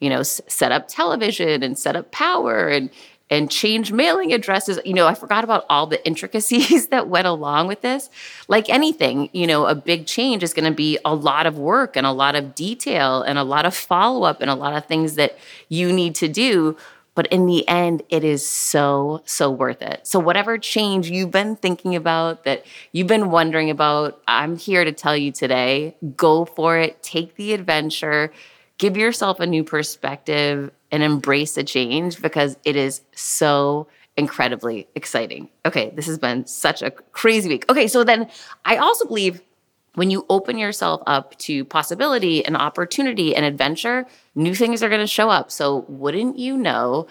you 0.00 0.10
know, 0.10 0.20
s- 0.20 0.40
set 0.48 0.72
up 0.72 0.88
television 0.88 1.62
and 1.62 1.78
set 1.78 1.96
up 1.96 2.10
power 2.10 2.68
and 2.68 2.90
and 3.30 3.50
change 3.50 3.92
mailing 3.92 4.32
addresses. 4.32 4.78
You 4.84 4.94
know, 4.94 5.06
I 5.06 5.14
forgot 5.14 5.44
about 5.44 5.66
all 5.68 5.86
the 5.86 6.04
intricacies 6.06 6.88
that 6.88 7.08
went 7.08 7.26
along 7.26 7.68
with 7.68 7.82
this. 7.82 8.10
Like 8.48 8.68
anything, 8.68 9.28
you 9.32 9.46
know, 9.46 9.66
a 9.66 9.74
big 9.74 10.06
change 10.06 10.42
is 10.42 10.54
going 10.54 10.70
to 10.70 10.74
be 10.74 10.98
a 11.04 11.14
lot 11.14 11.46
of 11.46 11.58
work 11.58 11.96
and 11.96 12.06
a 12.06 12.12
lot 12.12 12.34
of 12.34 12.54
detail 12.54 13.22
and 13.22 13.38
a 13.38 13.44
lot 13.44 13.66
of 13.66 13.74
follow 13.74 14.24
up 14.24 14.40
and 14.40 14.50
a 14.50 14.54
lot 14.54 14.74
of 14.74 14.86
things 14.86 15.14
that 15.14 15.38
you 15.68 15.92
need 15.92 16.14
to 16.16 16.28
do. 16.28 16.76
But 17.18 17.26
in 17.32 17.46
the 17.46 17.66
end, 17.66 18.04
it 18.10 18.22
is 18.22 18.46
so, 18.46 19.22
so 19.24 19.50
worth 19.50 19.82
it. 19.82 20.06
So, 20.06 20.20
whatever 20.20 20.56
change 20.56 21.10
you've 21.10 21.32
been 21.32 21.56
thinking 21.56 21.96
about, 21.96 22.44
that 22.44 22.64
you've 22.92 23.08
been 23.08 23.32
wondering 23.32 23.70
about, 23.70 24.22
I'm 24.28 24.56
here 24.56 24.84
to 24.84 24.92
tell 24.92 25.16
you 25.16 25.32
today 25.32 25.96
go 26.14 26.44
for 26.44 26.78
it, 26.78 27.02
take 27.02 27.34
the 27.34 27.54
adventure, 27.54 28.32
give 28.78 28.96
yourself 28.96 29.40
a 29.40 29.48
new 29.48 29.64
perspective, 29.64 30.70
and 30.92 31.02
embrace 31.02 31.56
the 31.56 31.64
change 31.64 32.22
because 32.22 32.56
it 32.64 32.76
is 32.76 33.00
so 33.16 33.88
incredibly 34.16 34.86
exciting. 34.94 35.48
Okay, 35.66 35.90
this 35.96 36.06
has 36.06 36.18
been 36.18 36.46
such 36.46 36.82
a 36.82 36.92
crazy 36.92 37.48
week. 37.48 37.64
Okay, 37.68 37.88
so 37.88 38.04
then 38.04 38.28
I 38.64 38.76
also 38.76 39.04
believe 39.06 39.40
when 39.98 40.10
you 40.10 40.24
open 40.30 40.58
yourself 40.58 41.02
up 41.06 41.36
to 41.38 41.64
possibility 41.64 42.44
and 42.44 42.56
opportunity 42.56 43.34
and 43.34 43.44
adventure, 43.44 44.06
new 44.34 44.54
things 44.54 44.82
are 44.82 44.88
going 44.88 45.00
to 45.00 45.06
show 45.06 45.28
up. 45.28 45.50
So, 45.50 45.84
wouldn't 45.88 46.38
you 46.38 46.56
know, 46.56 47.06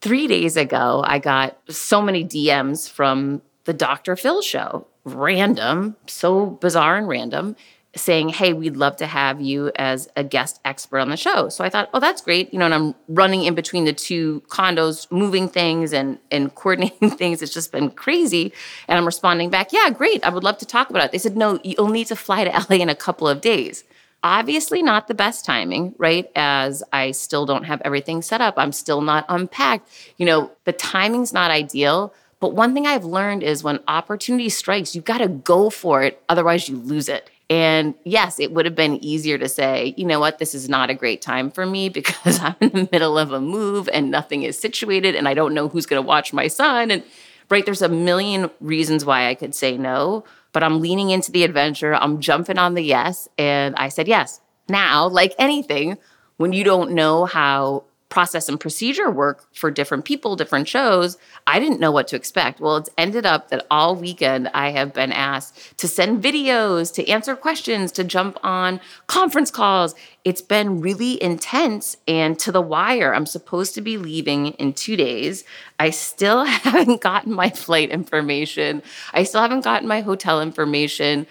three 0.00 0.26
days 0.26 0.56
ago, 0.56 1.04
I 1.06 1.18
got 1.18 1.58
so 1.68 2.02
many 2.02 2.24
DMs 2.24 2.90
from 2.90 3.42
the 3.64 3.72
Dr. 3.72 4.16
Phil 4.16 4.42
show. 4.42 4.86
Random, 5.04 5.96
so 6.06 6.46
bizarre 6.46 6.96
and 6.96 7.08
random. 7.08 7.56
Saying, 7.96 8.30
Hey, 8.30 8.52
we'd 8.52 8.76
love 8.76 8.96
to 8.96 9.06
have 9.06 9.40
you 9.40 9.72
as 9.76 10.08
a 10.16 10.22
guest 10.22 10.60
expert 10.64 10.98
on 11.00 11.10
the 11.10 11.16
show. 11.16 11.48
So 11.48 11.64
I 11.64 11.68
thought, 11.68 11.90
Oh, 11.92 12.00
that's 12.00 12.22
great. 12.22 12.52
You 12.52 12.58
know, 12.58 12.66
and 12.66 12.74
I'm 12.74 12.94
running 13.08 13.44
in 13.44 13.54
between 13.54 13.84
the 13.84 13.92
two 13.92 14.42
condos, 14.48 15.10
moving 15.10 15.48
things 15.48 15.92
and, 15.92 16.18
and 16.30 16.54
coordinating 16.54 17.10
things. 17.10 17.42
It's 17.42 17.52
just 17.52 17.72
been 17.72 17.90
crazy. 17.90 18.52
And 18.88 18.98
I'm 18.98 19.06
responding 19.06 19.50
back, 19.50 19.72
Yeah, 19.72 19.90
great. 19.90 20.24
I 20.24 20.30
would 20.30 20.44
love 20.44 20.58
to 20.58 20.66
talk 20.66 20.90
about 20.90 21.04
it. 21.04 21.12
They 21.12 21.18
said, 21.18 21.36
No, 21.36 21.58
you'll 21.64 21.88
need 21.88 22.06
to 22.08 22.16
fly 22.16 22.44
to 22.44 22.50
LA 22.70 22.76
in 22.76 22.88
a 22.88 22.94
couple 22.94 23.28
of 23.28 23.40
days. 23.40 23.84
Obviously, 24.22 24.82
not 24.82 25.08
the 25.08 25.14
best 25.14 25.46
timing, 25.46 25.94
right? 25.96 26.30
As 26.36 26.82
I 26.92 27.12
still 27.12 27.46
don't 27.46 27.64
have 27.64 27.80
everything 27.86 28.20
set 28.20 28.42
up. 28.42 28.54
I'm 28.58 28.72
still 28.72 29.00
not 29.00 29.24
unpacked. 29.30 29.88
You 30.18 30.26
know, 30.26 30.50
the 30.64 30.74
timing's 30.74 31.32
not 31.32 31.50
ideal. 31.50 32.12
But 32.38 32.54
one 32.54 32.72
thing 32.74 32.86
I've 32.86 33.04
learned 33.04 33.42
is 33.42 33.62
when 33.62 33.80
opportunity 33.86 34.48
strikes, 34.48 34.94
you've 34.94 35.04
got 35.04 35.18
to 35.18 35.28
go 35.28 35.70
for 35.70 36.02
it. 36.02 36.22
Otherwise, 36.28 36.68
you 36.68 36.76
lose 36.76 37.08
it. 37.08 37.30
And 37.50 37.94
yes, 38.04 38.38
it 38.38 38.52
would 38.52 38.64
have 38.64 38.76
been 38.76 39.02
easier 39.04 39.36
to 39.36 39.48
say, 39.48 39.92
you 39.96 40.06
know 40.06 40.20
what, 40.20 40.38
this 40.38 40.54
is 40.54 40.68
not 40.68 40.88
a 40.88 40.94
great 40.94 41.20
time 41.20 41.50
for 41.50 41.66
me 41.66 41.88
because 41.88 42.38
I'm 42.42 42.54
in 42.60 42.70
the 42.70 42.88
middle 42.92 43.18
of 43.18 43.32
a 43.32 43.40
move 43.40 43.88
and 43.92 44.10
nothing 44.10 44.44
is 44.44 44.56
situated 44.56 45.16
and 45.16 45.26
I 45.26 45.34
don't 45.34 45.52
know 45.52 45.68
who's 45.68 45.84
going 45.84 46.00
to 46.00 46.06
watch 46.06 46.32
my 46.32 46.46
son. 46.46 46.92
And 46.92 47.02
right, 47.50 47.66
there's 47.66 47.82
a 47.82 47.88
million 47.88 48.50
reasons 48.60 49.04
why 49.04 49.28
I 49.28 49.34
could 49.34 49.52
say 49.54 49.76
no, 49.76 50.24
but 50.52 50.62
I'm 50.62 50.80
leaning 50.80 51.10
into 51.10 51.32
the 51.32 51.42
adventure. 51.42 51.92
I'm 51.92 52.20
jumping 52.20 52.56
on 52.56 52.74
the 52.74 52.82
yes. 52.82 53.28
And 53.36 53.74
I 53.74 53.88
said 53.88 54.06
yes. 54.06 54.40
Now, 54.68 55.08
like 55.08 55.34
anything, 55.36 55.98
when 56.36 56.52
you 56.52 56.62
don't 56.62 56.92
know 56.92 57.24
how 57.24 57.82
process 58.10 58.48
and 58.48 58.60
procedure 58.60 59.10
work 59.10 59.46
for 59.54 59.70
different 59.70 60.04
people, 60.04 60.36
different 60.36 60.68
shows, 60.68 61.16
I 61.46 61.58
didn't 61.58 61.80
know 61.80 61.92
what 61.92 62.08
to 62.08 62.16
expect. 62.16 62.60
Well, 62.60 62.76
it's 62.76 62.90
ended 62.98 63.24
up 63.24 63.48
that 63.48 63.66
all 63.70 63.96
weekend 63.96 64.48
I 64.48 64.70
have 64.72 64.92
been 64.92 65.12
asked 65.12 65.78
to 65.78 65.88
send 65.88 66.22
videos, 66.22 66.92
to 66.94 67.08
answer 67.08 67.34
questions, 67.36 67.92
to 67.92 68.04
jump 68.04 68.36
on 68.42 68.80
conference 69.06 69.50
calls. 69.50 69.94
It's 70.24 70.42
been 70.42 70.80
really 70.80 71.22
intense 71.22 71.96
and 72.06 72.38
to 72.40 72.52
the 72.52 72.60
wire. 72.60 73.14
I'm 73.14 73.26
supposed 73.26 73.74
to 73.76 73.80
be 73.80 73.96
leaving 73.96 74.48
in 74.48 74.74
two 74.74 74.96
days. 74.96 75.44
I 75.78 75.90
still 75.90 76.44
haven't 76.44 77.00
gotten 77.00 77.32
my 77.32 77.48
flight 77.48 77.90
information, 77.90 78.82
I 79.14 79.22
still 79.22 79.40
haven't 79.40 79.64
gotten 79.64 79.88
my 79.88 80.00
hotel 80.00 80.42
information. 80.42 81.26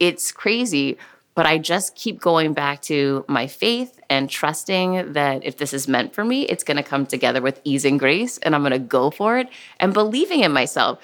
It's 0.00 0.32
crazy. 0.32 0.98
But 1.34 1.46
I 1.46 1.56
just 1.58 1.94
keep 1.94 2.20
going 2.20 2.52
back 2.52 2.82
to 2.82 3.24
my 3.26 3.46
faith 3.46 3.98
and 4.10 4.28
trusting 4.28 5.14
that 5.14 5.44
if 5.44 5.56
this 5.56 5.72
is 5.72 5.88
meant 5.88 6.14
for 6.14 6.24
me, 6.24 6.42
it's 6.42 6.62
going 6.62 6.76
to 6.76 6.82
come 6.82 7.06
together 7.06 7.40
with 7.40 7.60
ease 7.64 7.86
and 7.86 7.98
grace, 7.98 8.36
and 8.38 8.54
I'm 8.54 8.62
going 8.62 8.72
to 8.72 8.78
go 8.78 9.10
for 9.10 9.38
it 9.38 9.48
and 9.80 9.94
believing 9.94 10.40
in 10.40 10.52
myself. 10.52 10.98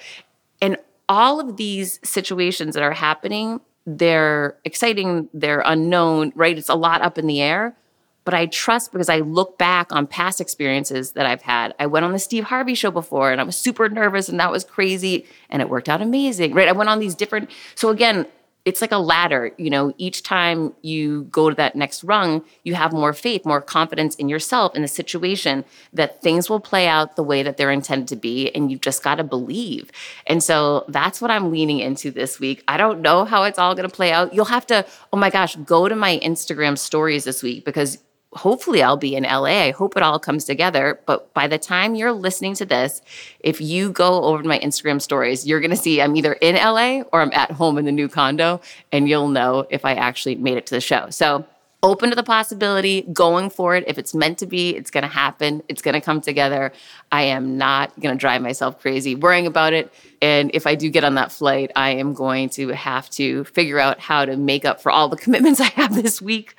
And 0.61 0.77
all 1.07 1.39
of 1.39 1.57
these 1.57 1.99
situations 2.03 2.75
that 2.75 2.83
are 2.83 2.93
happening, 2.93 3.59
they're 3.87 4.55
exciting, 4.63 5.29
they're 5.33 5.63
unknown, 5.65 6.31
right? 6.35 6.57
It's 6.57 6.69
a 6.69 6.75
lot 6.75 7.01
up 7.01 7.17
in 7.17 7.25
the 7.25 7.41
air. 7.41 7.75
But 8.25 8.33
I 8.35 8.45
trust 8.45 8.91
because 8.91 9.09
I 9.09 9.19
look 9.21 9.57
back 9.57 9.91
on 9.91 10.05
past 10.05 10.39
experiences 10.39 11.13
that 11.13 11.25
I've 11.25 11.41
had. 11.41 11.73
I 11.79 11.87
went 11.87 12.05
on 12.05 12.11
the 12.11 12.19
Steve 12.19 12.43
Harvey 12.43 12.75
show 12.75 12.91
before 12.91 13.31
and 13.31 13.41
I 13.41 13.43
was 13.43 13.55
super 13.55 13.89
nervous 13.89 14.29
and 14.29 14.39
that 14.39 14.51
was 14.51 14.63
crazy 14.63 15.25
and 15.49 15.63
it 15.63 15.69
worked 15.69 15.89
out 15.89 15.99
amazing, 15.99 16.53
right? 16.53 16.67
I 16.67 16.73
went 16.73 16.91
on 16.91 16.99
these 16.99 17.15
different, 17.15 17.49
so 17.73 17.89
again, 17.89 18.27
it's 18.69 18.81
like 18.81 18.91
a 18.91 18.97
ladder 18.97 19.51
you 19.57 19.69
know 19.69 19.91
each 19.97 20.21
time 20.21 20.73
you 20.81 21.23
go 21.31 21.49
to 21.49 21.55
that 21.55 21.75
next 21.75 22.03
rung 22.03 22.43
you 22.63 22.75
have 22.75 22.93
more 22.93 23.13
faith 23.13 23.43
more 23.45 23.61
confidence 23.61 24.13
in 24.15 24.29
yourself 24.29 24.75
in 24.75 24.83
the 24.83 24.87
situation 24.87 25.65
that 25.91 26.21
things 26.21 26.49
will 26.49 26.59
play 26.59 26.87
out 26.87 27.15
the 27.15 27.23
way 27.23 27.41
that 27.41 27.57
they're 27.57 27.71
intended 27.71 28.07
to 28.07 28.15
be 28.15 28.49
and 28.51 28.69
you've 28.69 28.81
just 28.81 29.03
got 29.03 29.15
to 29.15 29.23
believe. 29.23 29.91
And 30.27 30.43
so 30.43 30.85
that's 30.87 31.19
what 31.21 31.31
i'm 31.31 31.51
leaning 31.51 31.79
into 31.79 32.11
this 32.11 32.39
week. 32.39 32.63
I 32.67 32.77
don't 32.77 33.01
know 33.01 33.25
how 33.25 33.43
it's 33.43 33.57
all 33.59 33.73
going 33.73 33.89
to 33.89 33.95
play 33.95 34.11
out. 34.11 34.33
You'll 34.33 34.45
have 34.45 34.67
to 34.67 34.85
oh 35.11 35.17
my 35.17 35.31
gosh 35.31 35.55
go 35.57 35.89
to 35.89 35.95
my 35.95 36.19
instagram 36.19 36.77
stories 36.77 37.23
this 37.23 37.41
week 37.41 37.65
because 37.65 37.97
hopefully 38.33 38.83
I'll 38.83 38.97
be 38.97 39.15
in 39.15 39.23
LA. 39.23 39.63
I 39.63 39.71
hope 39.71 39.97
it 39.97 40.03
all 40.03 40.19
comes 40.19 40.45
together. 40.45 40.99
But 41.05 41.33
by 41.33 41.47
the 41.47 41.57
time 41.57 41.95
you're 41.95 42.11
listening 42.11 42.53
to 42.55 42.65
this, 42.65 43.01
if 43.39 43.59
you 43.59 43.91
go 43.91 44.23
over 44.23 44.43
to 44.43 44.47
my 44.47 44.59
Instagram 44.59 45.01
stories, 45.01 45.47
you're 45.47 45.59
going 45.59 45.71
to 45.71 45.77
see 45.77 46.01
I'm 46.01 46.15
either 46.15 46.33
in 46.33 46.55
LA 46.55 47.01
or 47.11 47.21
I'm 47.21 47.31
at 47.33 47.51
home 47.51 47.77
in 47.77 47.85
the 47.85 47.91
new 47.91 48.07
condo, 48.07 48.61
and 48.91 49.09
you'll 49.09 49.29
know 49.29 49.65
if 49.69 49.83
I 49.85 49.93
actually 49.93 50.35
made 50.35 50.57
it 50.57 50.67
to 50.67 50.75
the 50.75 50.81
show. 50.81 51.09
So, 51.09 51.45
open 51.81 52.09
to 52.09 52.15
the 52.15 52.23
possibility, 52.23 53.03
going 53.13 53.49
for 53.49 53.73
it. 53.73 53.85
If 53.87 53.97
it's 53.97 54.13
meant 54.13 54.37
to 54.39 54.45
be, 54.45 54.75
it's 54.75 54.91
going 54.91 55.03
to 55.03 55.07
happen. 55.07 55.63
It's 55.69 55.81
going 55.81 55.93
to 55.93 56.01
come 56.01 56.19
together. 56.19 56.73
I 57.09 57.23
am 57.23 57.57
not 57.57 57.97
going 58.01 58.13
to 58.13 58.19
drive 58.19 58.41
myself 58.41 58.81
crazy 58.81 59.15
worrying 59.15 59.47
about 59.47 59.71
it. 59.71 59.93
And 60.21 60.51
if 60.53 60.67
I 60.67 60.75
do 60.75 60.89
get 60.89 61.05
on 61.05 61.15
that 61.15 61.31
flight, 61.31 61.71
I 61.77 61.91
am 61.91 62.13
going 62.13 62.49
to 62.51 62.67
have 62.69 63.09
to 63.11 63.45
figure 63.45 63.79
out 63.79 63.97
how 63.97 64.25
to 64.25 64.35
make 64.35 64.65
up 64.65 64.81
for 64.81 64.91
all 64.91 65.07
the 65.07 65.15
commitments 65.15 65.61
I 65.61 65.67
have 65.67 65.95
this 65.95 66.21
week 66.21 66.55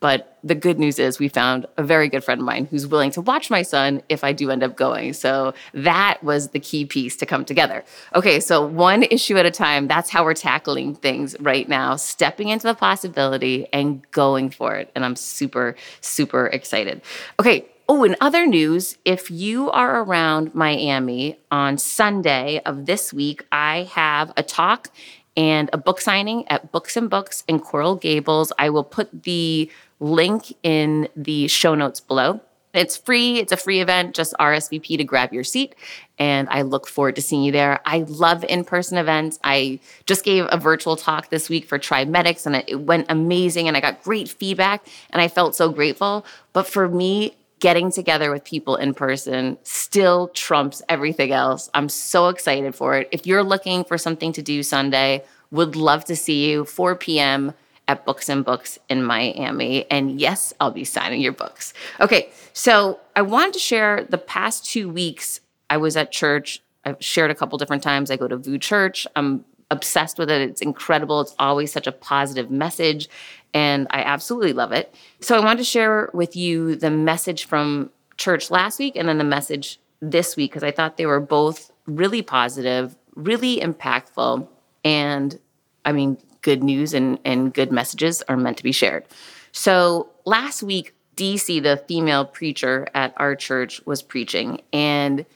but 0.00 0.38
the 0.42 0.54
good 0.54 0.78
news 0.78 0.98
is 0.98 1.18
we 1.18 1.28
found 1.28 1.66
a 1.76 1.82
very 1.82 2.08
good 2.08 2.24
friend 2.24 2.40
of 2.40 2.46
mine 2.46 2.66
who's 2.70 2.86
willing 2.86 3.10
to 3.12 3.20
watch 3.20 3.50
my 3.50 3.60
son 3.60 4.02
if 4.08 4.24
I 4.24 4.32
do 4.32 4.50
end 4.50 4.62
up 4.62 4.74
going. 4.74 5.12
So 5.12 5.52
that 5.74 6.22
was 6.22 6.48
the 6.48 6.60
key 6.60 6.86
piece 6.86 7.16
to 7.18 7.26
come 7.26 7.44
together. 7.44 7.84
Okay, 8.14 8.40
so 8.40 8.66
one 8.66 9.02
issue 9.02 9.36
at 9.36 9.44
a 9.44 9.50
time, 9.50 9.86
that's 9.86 10.08
how 10.08 10.24
we're 10.24 10.34
tackling 10.34 10.94
things 10.94 11.36
right 11.38 11.68
now, 11.68 11.96
stepping 11.96 12.48
into 12.48 12.66
the 12.66 12.74
possibility 12.74 13.66
and 13.72 14.10
going 14.10 14.48
for 14.48 14.76
it. 14.76 14.90
And 14.94 15.04
I'm 15.04 15.16
super, 15.16 15.76
super 16.00 16.46
excited. 16.46 17.02
Okay, 17.38 17.66
Oh, 17.92 18.04
in 18.04 18.14
other 18.20 18.46
news, 18.46 18.96
if 19.04 19.32
you 19.32 19.68
are 19.72 20.04
around 20.04 20.54
Miami 20.54 21.40
on 21.50 21.76
Sunday 21.76 22.60
of 22.64 22.86
this 22.86 23.12
week, 23.12 23.44
I 23.50 23.88
have 23.90 24.32
a 24.36 24.44
talk 24.44 24.92
and 25.36 25.68
a 25.72 25.78
book 25.78 26.00
signing 26.00 26.46
at 26.46 26.70
Books 26.70 26.96
and 26.96 27.10
Books 27.10 27.42
in 27.48 27.58
Coral 27.58 27.96
Gables. 27.96 28.52
I 28.58 28.70
will 28.70 28.84
put 28.84 29.24
the 29.24 29.68
link 30.00 30.54
in 30.62 31.08
the 31.14 31.46
show 31.48 31.74
notes 31.74 32.00
below. 32.00 32.40
It's 32.72 32.96
free. 32.96 33.38
It's 33.38 33.52
a 33.52 33.56
free 33.56 33.80
event. 33.80 34.14
Just 34.14 34.32
RSVP 34.38 34.96
to 34.98 35.04
grab 35.04 35.32
your 35.32 35.42
seat. 35.42 35.74
And 36.18 36.48
I 36.50 36.62
look 36.62 36.86
forward 36.86 37.16
to 37.16 37.22
seeing 37.22 37.42
you 37.42 37.50
there. 37.50 37.80
I 37.84 38.04
love 38.06 38.44
in 38.44 38.64
person 38.64 38.96
events. 38.96 39.40
I 39.42 39.80
just 40.06 40.24
gave 40.24 40.46
a 40.48 40.56
virtual 40.56 40.96
talk 40.96 41.30
this 41.30 41.48
week 41.48 41.64
for 41.64 41.78
TribeMedics 41.78 42.46
and 42.46 42.56
it 42.68 42.80
went 42.80 43.06
amazing. 43.08 43.66
And 43.66 43.76
I 43.76 43.80
got 43.80 44.02
great 44.02 44.28
feedback 44.28 44.86
and 45.10 45.20
I 45.20 45.28
felt 45.28 45.56
so 45.56 45.70
grateful. 45.70 46.24
But 46.52 46.66
for 46.66 46.88
me, 46.88 47.34
getting 47.58 47.90
together 47.90 48.30
with 48.30 48.44
people 48.44 48.76
in 48.76 48.94
person 48.94 49.58
still 49.64 50.28
trumps 50.28 50.80
everything 50.88 51.32
else. 51.32 51.68
I'm 51.74 51.88
so 51.88 52.28
excited 52.28 52.74
for 52.74 52.96
it. 52.96 53.08
If 53.10 53.26
you're 53.26 53.42
looking 53.42 53.84
for 53.84 53.98
something 53.98 54.32
to 54.34 54.42
do 54.42 54.62
Sunday, 54.62 55.24
would 55.50 55.74
love 55.74 56.04
to 56.04 56.14
see 56.14 56.48
you 56.48 56.64
4 56.64 56.94
p.m 56.94 57.52
at 57.90 58.04
Books 58.04 58.28
and 58.28 58.44
Books 58.44 58.78
in 58.88 59.02
Miami. 59.02 59.90
And 59.90 60.20
yes, 60.20 60.54
I'll 60.60 60.70
be 60.70 60.84
signing 60.84 61.20
your 61.20 61.32
books. 61.32 61.74
Okay, 61.98 62.30
so 62.52 63.00
I 63.16 63.22
wanted 63.22 63.54
to 63.54 63.58
share 63.58 64.04
the 64.08 64.16
past 64.16 64.64
two 64.64 64.88
weeks 64.88 65.40
I 65.68 65.76
was 65.76 65.96
at 65.96 66.12
church. 66.12 66.62
I've 66.84 67.04
shared 67.04 67.32
a 67.32 67.34
couple 67.34 67.58
different 67.58 67.82
times. 67.82 68.10
I 68.12 68.16
go 68.16 68.28
to 68.28 68.36
VOUS 68.36 68.60
Church. 68.60 69.06
I'm 69.16 69.44
obsessed 69.72 70.18
with 70.18 70.30
it. 70.30 70.40
It's 70.40 70.62
incredible. 70.62 71.20
It's 71.20 71.34
always 71.40 71.72
such 71.72 71.88
a 71.88 71.92
positive 71.92 72.48
message, 72.48 73.08
and 73.52 73.88
I 73.90 74.02
absolutely 74.02 74.52
love 74.52 74.70
it. 74.70 74.94
So 75.20 75.36
I 75.36 75.44
wanted 75.44 75.58
to 75.58 75.64
share 75.64 76.10
with 76.14 76.36
you 76.36 76.76
the 76.76 76.90
message 76.90 77.44
from 77.44 77.90
church 78.16 78.52
last 78.52 78.78
week 78.78 78.94
and 78.94 79.08
then 79.08 79.18
the 79.18 79.24
message 79.24 79.80
this 80.00 80.36
week 80.36 80.52
because 80.52 80.62
I 80.62 80.70
thought 80.70 80.96
they 80.96 81.06
were 81.06 81.20
both 81.20 81.72
really 81.86 82.22
positive, 82.22 82.96
really 83.16 83.58
impactful, 83.58 84.46
and 84.84 85.38
I 85.84 85.90
mean, 85.92 86.18
good 86.42 86.62
news 86.62 86.94
and, 86.94 87.18
and 87.24 87.52
good 87.52 87.72
messages 87.72 88.22
are 88.28 88.36
meant 88.36 88.56
to 88.58 88.62
be 88.62 88.72
shared. 88.72 89.04
So 89.52 90.08
last 90.24 90.62
week, 90.62 90.94
DC, 91.16 91.62
the 91.62 91.76
female 91.88 92.24
preacher 92.24 92.88
at 92.94 93.12
our 93.16 93.34
church, 93.34 93.84
was 93.84 94.02
preaching, 94.02 94.62
and 94.72 95.26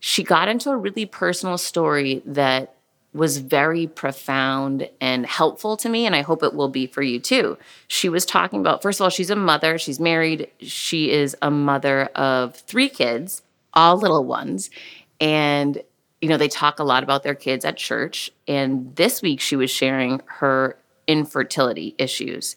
she 0.00 0.24
got 0.24 0.48
into 0.48 0.70
a 0.70 0.76
really 0.76 1.06
personal 1.06 1.58
story 1.58 2.22
that 2.26 2.74
was 3.14 3.38
very 3.38 3.86
profound 3.86 4.88
and 5.00 5.26
helpful 5.26 5.76
to 5.78 5.88
me, 5.88 6.06
and 6.06 6.14
I 6.14 6.22
hope 6.22 6.42
it 6.42 6.54
will 6.54 6.68
be 6.68 6.86
for 6.86 7.02
you 7.02 7.18
too. 7.18 7.56
She 7.86 8.08
was 8.08 8.26
talking 8.26 8.60
about, 8.60 8.82
first 8.82 9.00
of 9.00 9.04
all, 9.04 9.10
she's 9.10 9.30
a 9.30 9.36
mother, 9.36 9.78
she's 9.78 9.98
married, 9.98 10.50
she 10.60 11.10
is 11.10 11.36
a 11.40 11.50
mother 11.50 12.04
of 12.14 12.56
three 12.56 12.88
kids, 12.88 13.42
all 13.74 13.96
little 13.96 14.24
ones. 14.24 14.70
And 15.20 15.82
you 16.20 16.28
know, 16.28 16.36
they 16.36 16.48
talk 16.48 16.78
a 16.78 16.84
lot 16.84 17.02
about 17.02 17.22
their 17.22 17.34
kids 17.34 17.64
at 17.64 17.76
church. 17.76 18.30
And 18.46 18.94
this 18.96 19.22
week 19.22 19.40
she 19.40 19.56
was 19.56 19.70
sharing 19.70 20.20
her 20.26 20.78
infertility 21.06 21.94
issues. 21.98 22.56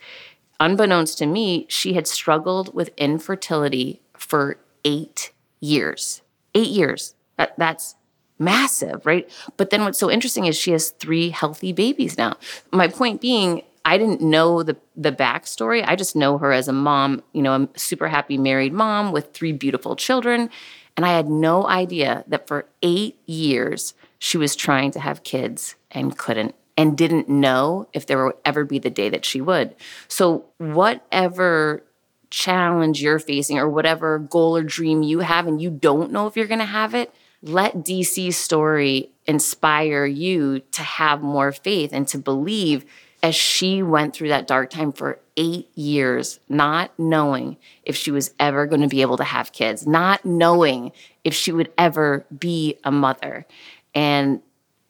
Unbeknownst 0.60 1.18
to 1.20 1.26
me, 1.26 1.66
she 1.70 1.94
had 1.94 2.08
struggled 2.08 2.74
with 2.74 2.92
infertility 2.98 4.02
for 4.16 4.58
eight 4.84 5.32
years. 5.60 6.22
Eight 6.54 6.70
years. 6.70 7.16
That, 7.38 7.58
that's 7.58 7.96
massive, 8.38 9.06
right? 9.06 9.30
But 9.58 9.70
then 9.70 9.84
what's 9.84 9.98
so 10.00 10.12
interesting 10.12 10.46
is 10.46 10.58
she 10.58 10.72
has 10.72 10.90
three 10.92 11.30
healthy 11.30 11.72
babies 11.72 12.18
now. 12.18 12.38
My 12.72 12.88
point 12.88 13.22
being, 13.22 13.64
I 13.86 13.98
didn't 13.98 14.22
know 14.22 14.62
the 14.62 14.78
the 14.96 15.12
backstory. 15.12 15.84
I 15.86 15.96
just 15.96 16.16
know 16.16 16.38
her 16.38 16.52
as 16.52 16.68
a 16.68 16.74
mom, 16.74 17.24
you 17.34 17.42
know, 17.42 17.54
a 17.54 17.80
super 17.80 18.08
happy 18.08 18.38
married 18.38 18.74
mom 18.74 19.12
with 19.12 19.34
three 19.34 19.54
beautiful 19.54 19.96
children. 19.96 20.50
And 20.98 21.06
I 21.06 21.10
had 21.10 21.30
no 21.30 21.66
idea 21.68 22.24
that 22.28 22.48
for 22.48 22.66
eight 22.82 23.18
years 23.26 23.94
she 24.20 24.38
was 24.38 24.56
trying 24.56 24.92
to 24.92 25.00
have 25.00 25.24
kids 25.24 25.76
and 25.90 26.18
couldn't. 26.18 26.56
and 26.78 26.98
didn't 26.98 27.28
know 27.28 27.88
if 27.94 28.06
there 28.06 28.26
would 28.26 28.36
ever 28.46 28.64
be 28.64 28.80
the 28.80 28.90
day 28.90 29.10
that 29.10 29.26
she 29.26 29.42
would. 29.42 29.76
So, 30.08 30.46
whatever 30.58 31.84
challenge 32.30 33.02
you're 33.02 33.20
facing 33.20 33.60
or 33.60 33.70
whatever 33.70 34.18
goal 34.18 34.56
or 34.56 34.64
dream 34.64 35.04
you 35.04 35.20
have 35.20 35.48
and 35.48 35.62
you 35.62 35.70
don't 35.70 36.12
know 36.12 36.28
if 36.28 36.38
you're 36.38 36.48
going 36.48 36.60
to 36.60 36.66
have 36.66 36.96
it, 36.96 37.14
let 37.44 37.78
DC's 37.78 38.38
story 38.38 39.12
inspire 39.28 40.06
you 40.06 40.62
to 40.72 40.82
have 40.82 41.22
more 41.22 41.52
faith 41.52 41.92
and 41.94 42.08
to 42.08 42.18
believe 42.18 42.86
as 43.22 43.36
she 43.36 43.84
went 43.84 44.16
through 44.16 44.30
that 44.30 44.48
dark 44.48 44.70
time 44.70 44.92
for 44.92 45.20
eight 45.38 45.70
years, 45.78 46.40
not 46.50 46.92
knowing 46.98 47.58
if 47.84 47.96
she 47.96 48.12
was 48.12 48.34
ever 48.40 48.66
going 48.66 48.82
to 48.82 48.88
be 48.88 49.02
able 49.02 49.18
to 49.18 49.24
have 49.24 49.52
kids, 49.52 49.88
not 49.88 50.26
knowing 50.26 50.92
if 51.24 51.34
she 51.34 51.52
would 51.52 51.72
ever 51.78 52.26
be 52.38 52.78
a 52.84 52.92
mother. 52.92 53.46
And 53.94 54.42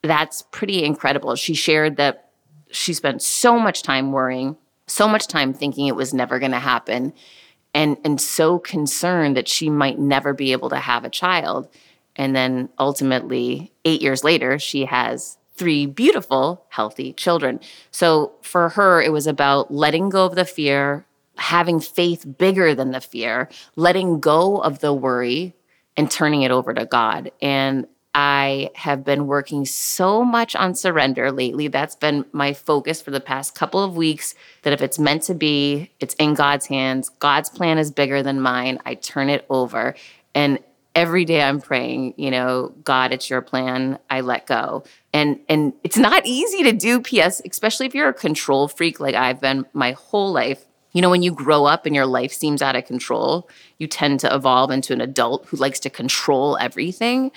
that's 0.04 0.42
pretty 0.42 0.84
incredible. 0.84 1.36
She 1.36 1.54
shared 1.54 1.98
that 1.98 2.30
she 2.72 2.94
spent 2.94 3.22
so 3.22 3.60
much 3.60 3.84
time 3.84 4.12
worrying, 4.12 4.58
so 4.88 5.08
much 5.08 5.28
time 5.28 5.54
thinking 5.54 5.88
it 5.88 5.96
was 5.96 6.14
never 6.14 6.40
going 6.40 6.52
to 6.52 6.60
happen, 6.60 7.14
and, 7.74 7.98
and 8.04 8.20
so 8.20 8.60
concerned 8.60 9.38
that 9.38 9.48
she 9.48 9.70
might 9.70 10.00
never 10.00 10.34
be 10.34 10.52
able 10.52 10.70
to 10.70 10.78
have 10.78 11.06
a 11.06 11.10
child. 11.10 11.70
And 12.16 12.36
then 12.36 12.70
ultimately, 12.78 13.72
eight 13.86 14.02
years 14.02 14.24
later, 14.24 14.60
she 14.60 14.86
has 14.86 15.38
three 15.62 15.86
beautiful, 15.86 16.66
healthy 16.70 17.14
children. 17.14 17.60
So 17.92 18.32
for 18.42 18.70
her, 18.70 19.00
it 19.00 19.12
was 19.12 19.28
about 19.28 19.72
letting 19.72 20.10
go 20.10 20.26
of 20.26 20.34
the 20.34 20.44
fear, 20.44 21.06
having 21.38 21.80
faith 21.80 22.26
bigger 22.40 22.74
than 22.74 22.90
the 22.90 23.00
fear, 23.00 23.48
letting 23.76 24.20
go 24.20 24.58
of 24.58 24.80
the 24.80 24.92
worry, 24.92 25.54
and 25.96 26.10
turning 26.10 26.42
it 26.42 26.50
over 26.50 26.74
to 26.74 26.88
God. 26.88 27.32
And 27.44 27.86
I 28.16 28.72
have 28.74 29.06
been 29.06 29.28
working 29.28 29.66
so 29.66 30.26
much 30.26 30.56
on 30.56 30.74
surrender 30.74 31.32
lately. 31.32 31.68
That's 31.68 31.96
been 31.96 32.26
my 32.32 32.54
focus 32.54 33.00
for 33.00 33.12
the 33.12 33.22
past 33.22 33.54
couple 33.54 33.84
of 33.84 33.96
weeks. 33.96 34.34
That 34.64 34.74
if 34.74 34.82
it's 34.82 34.98
meant 34.98 35.22
to 35.24 35.36
be, 35.36 35.92
it's 36.00 36.16
in 36.16 36.34
God's 36.34 36.66
hands. 36.66 37.10
God's 37.20 37.52
plan 37.52 37.78
is 37.78 37.92
bigger 37.92 38.24
than 38.24 38.42
mine. 38.42 38.80
I 38.84 38.96
turn 38.96 39.30
it 39.30 39.46
over. 39.48 39.94
And 40.34 40.58
every 40.96 41.26
day 41.26 41.42
I'm 41.42 41.62
praying, 41.62 42.16
you 42.18 42.32
know, 42.32 42.74
God, 42.84 43.14
it's 43.14 43.30
your 43.30 43.42
plan. 43.42 43.98
I 44.10 44.22
let 44.22 44.46
go. 44.46 44.84
And 45.14 45.40
and 45.48 45.74
it's 45.84 45.98
not 45.98 46.26
easy 46.26 46.64
to 46.64 46.72
do 46.74 47.02
PS, 47.02 47.42
especially 47.50 47.86
if 47.86 47.96
you're 47.96 48.10
a 48.10 48.14
control 48.14 48.68
freak 48.68 49.00
like 49.00 49.16
I've 49.16 49.42
been 49.42 49.66
my 49.74 49.94
whole 49.94 50.32
life. 50.32 50.66
You 50.94 51.02
know, 51.02 51.10
when 51.10 51.24
you 51.24 51.32
grow 51.32 51.66
up 51.66 51.86
and 51.86 51.96
your 51.96 52.06
life 52.06 52.34
seems 52.34 52.62
out 52.62 52.76
of 52.76 52.86
control, 52.86 53.50
you 53.78 53.88
tend 53.88 54.20
to 54.22 54.34
evolve 54.34 54.72
into 54.72 54.92
an 54.92 55.00
adult 55.00 55.46
who 55.48 55.58
likes 55.58 55.80
to 55.82 55.90
control 55.90 56.58
everything. 56.58 57.32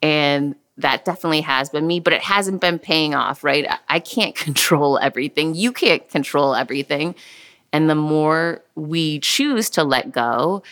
And 0.00 0.54
that 0.78 1.04
definitely 1.04 1.40
has 1.42 1.68
been 1.68 1.86
me, 1.86 1.98
but 1.98 2.12
it 2.12 2.22
hasn't 2.22 2.60
been 2.60 2.78
paying 2.78 3.14
off, 3.14 3.42
right? 3.42 3.66
I 3.88 3.98
can't 3.98 4.34
control 4.36 4.98
everything. 4.98 5.54
You 5.54 5.72
can't 5.72 6.08
control 6.08 6.54
everything. 6.54 7.16
And 7.72 7.88
the 7.88 7.94
more 7.94 8.62
we 8.74 9.18
choose 9.20 9.70
to 9.70 9.82
let 9.82 10.12
go 10.12 10.62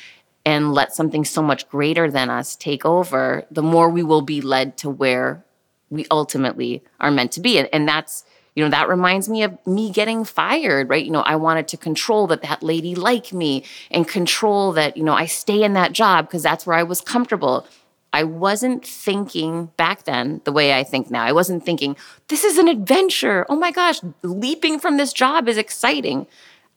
and 0.45 0.73
let 0.73 0.95
something 0.95 1.25
so 1.25 1.43
much 1.43 1.69
greater 1.69 2.11
than 2.11 2.31
us 2.31 2.57
take 2.57 2.85
over, 2.85 3.45
the 3.51 3.63
more 3.63 3.91
we 3.91 4.03
will 4.03 4.23
be 4.23 4.41
led 4.41 4.77
to 4.79 4.89
where 4.89 5.45
we 5.91 6.07
ultimately 6.11 6.83
are 6.99 7.11
meant 7.11 7.33
to 7.33 7.41
be. 7.41 7.59
And, 7.59 7.69
and 7.73 7.87
that's, 7.87 8.25
you 8.55 8.65
know, 8.65 8.71
that 8.71 8.89
reminds 8.89 9.29
me 9.29 9.43
of 9.43 9.59
me 9.67 9.91
getting 9.91 10.25
fired, 10.25 10.89
right? 10.89 11.05
You 11.05 11.11
know, 11.11 11.21
I 11.21 11.37
wanted 11.37 11.69
to 11.69 11.77
control 11.77 12.27
that 12.29 12.43
that 12.43 12.63
lady 12.63 12.95
like 12.95 13.33
me 13.33 13.65
and 13.91 14.09
control 14.09 14.73
that, 14.73 14.97
you 14.97 15.05
know, 15.05 15.15
I 15.15 15.27
stay 15.27 15.63
in 15.63 15.75
that 15.75 15.93
job 15.93 16.27
because 16.27 16.43
that's 16.43 16.67
where 16.67 16.77
I 16.77 16.85
was 16.85 17.01
comfortable. 17.01 17.67
I 18.13 18.25
wasn't 18.25 18.85
thinking 18.85 19.67
back 19.77 20.05
then 20.05 20.41
the 20.45 20.53
way 20.53 20.77
I 20.77 20.85
think 20.85 21.11
now. 21.11 21.23
I 21.23 21.33
wasn't 21.33 21.65
thinking, 21.65 21.97
this 22.29 22.45
is 22.45 22.59
an 22.59 22.67
adventure. 22.67 23.47
Oh 23.49 23.57
my 23.57 23.71
gosh, 23.71 24.01
leaping 24.23 24.81
from 24.81 24.97
this 24.97 25.13
job 25.13 25.49
is 25.49 25.57
exciting. 25.57 26.27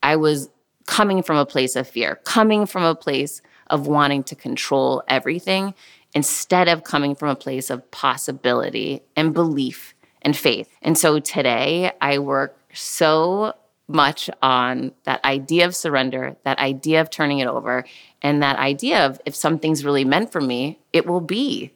I 0.03 0.15
was 0.15 0.49
coming 0.85 1.23
from 1.23 1.37
a 1.37 1.45
place 1.45 1.75
of 1.75 1.87
fear, 1.87 2.19
coming 2.23 2.65
from 2.65 2.83
a 2.83 2.93
place 2.93 3.41
of 3.73 3.87
wanting 3.87 4.23
to 4.23 4.35
control 4.35 5.01
everything 5.07 5.73
instead 6.13 6.67
of 6.67 6.83
coming 6.83 7.15
from 7.15 7.29
a 7.29 7.35
place 7.35 7.71
of 7.71 7.89
possibility 7.89 9.01
and 9.15 9.33
belief 9.33 9.95
and 10.21 10.37
faith. 10.37 10.69
And 10.83 10.95
so 10.95 11.19
today 11.19 11.91
I 11.99 12.19
work 12.19 12.55
so 12.71 13.55
much 13.87 14.29
on 14.43 14.91
that 15.05 15.25
idea 15.25 15.65
of 15.65 15.75
surrender, 15.75 16.37
that 16.43 16.59
idea 16.59 17.01
of 17.01 17.09
turning 17.09 17.39
it 17.39 17.47
over, 17.47 17.83
and 18.21 18.43
that 18.43 18.57
idea 18.59 19.07
of 19.07 19.19
if 19.25 19.35
something's 19.35 19.83
really 19.83 20.05
meant 20.05 20.31
for 20.31 20.39
me, 20.39 20.79
it 20.93 21.07
will 21.07 21.19
be, 21.19 21.73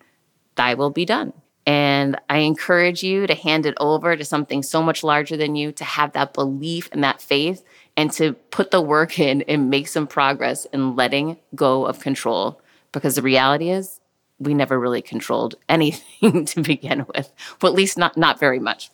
thy 0.56 0.76
will 0.76 0.92
be 0.92 1.04
done. 1.04 1.34
And 1.68 2.18
I 2.30 2.40
encourage 2.40 3.04
you 3.04 3.28
to 3.28 3.36
hand 3.36 3.66
it 3.66 3.76
over 3.78 4.16
to 4.16 4.24
something 4.24 4.64
so 4.64 4.82
much 4.82 5.04
larger 5.04 5.36
than 5.36 5.58
you, 5.58 5.74
to 5.74 5.84
have 5.84 6.14
that 6.14 6.34
belief 6.34 6.88
and 6.94 7.04
that 7.04 7.22
faith, 7.22 7.62
and 7.98 8.10
to 8.14 8.34
put 8.52 8.72
the 8.72 8.82
work 8.82 9.20
in 9.30 9.42
and 9.44 9.70
make 9.70 9.90
some 9.90 10.08
progress 10.08 10.64
in 10.66 10.96
letting 10.96 11.38
go 11.54 11.86
of 11.86 12.00
control. 12.00 12.62
Because 12.94 13.16
the 13.16 13.22
reality 13.22 13.70
is, 13.70 14.00
we 14.40 14.54
never 14.54 14.80
really 14.80 15.02
controlled 15.02 15.56
anything 15.70 16.46
to 16.46 16.62
begin 16.62 17.06
with. 17.14 17.34
Well, 17.62 17.74
at 17.74 17.78
least 17.78 17.98
not 17.98 18.16
not 18.16 18.40
very 18.40 18.60
much. 18.60 18.90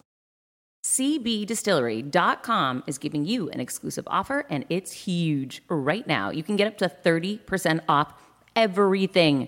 CBDistillery.com 0.84 2.84
is 2.88 2.98
giving 2.98 3.24
you 3.24 3.50
an 3.52 3.62
exclusive 3.62 4.04
offer 4.08 4.46
and 4.50 4.66
it's 4.70 4.92
huge. 4.92 5.62
Right 5.70 6.06
now, 6.06 6.30
you 6.30 6.44
can 6.44 6.58
get 6.58 6.68
up 6.68 6.78
to 6.80 6.90
30% 6.90 7.82
off 7.88 8.14
everything. 8.56 9.48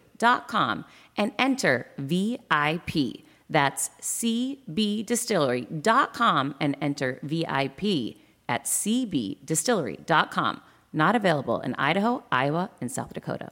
and 1.17 1.33
enter 1.37 1.87
VIP. 1.97 3.25
That's 3.49 3.89
cbdistillery.com 4.01 6.55
and 6.59 6.77
enter 6.81 7.19
VIP 7.23 8.17
at 8.47 8.65
cbdistillery.com. 8.65 10.61
Not 10.93 11.15
available 11.15 11.61
in 11.61 11.73
Idaho, 11.75 12.25
Iowa, 12.31 12.69
and 12.79 12.91
South 12.91 13.13
Dakota. 13.13 13.51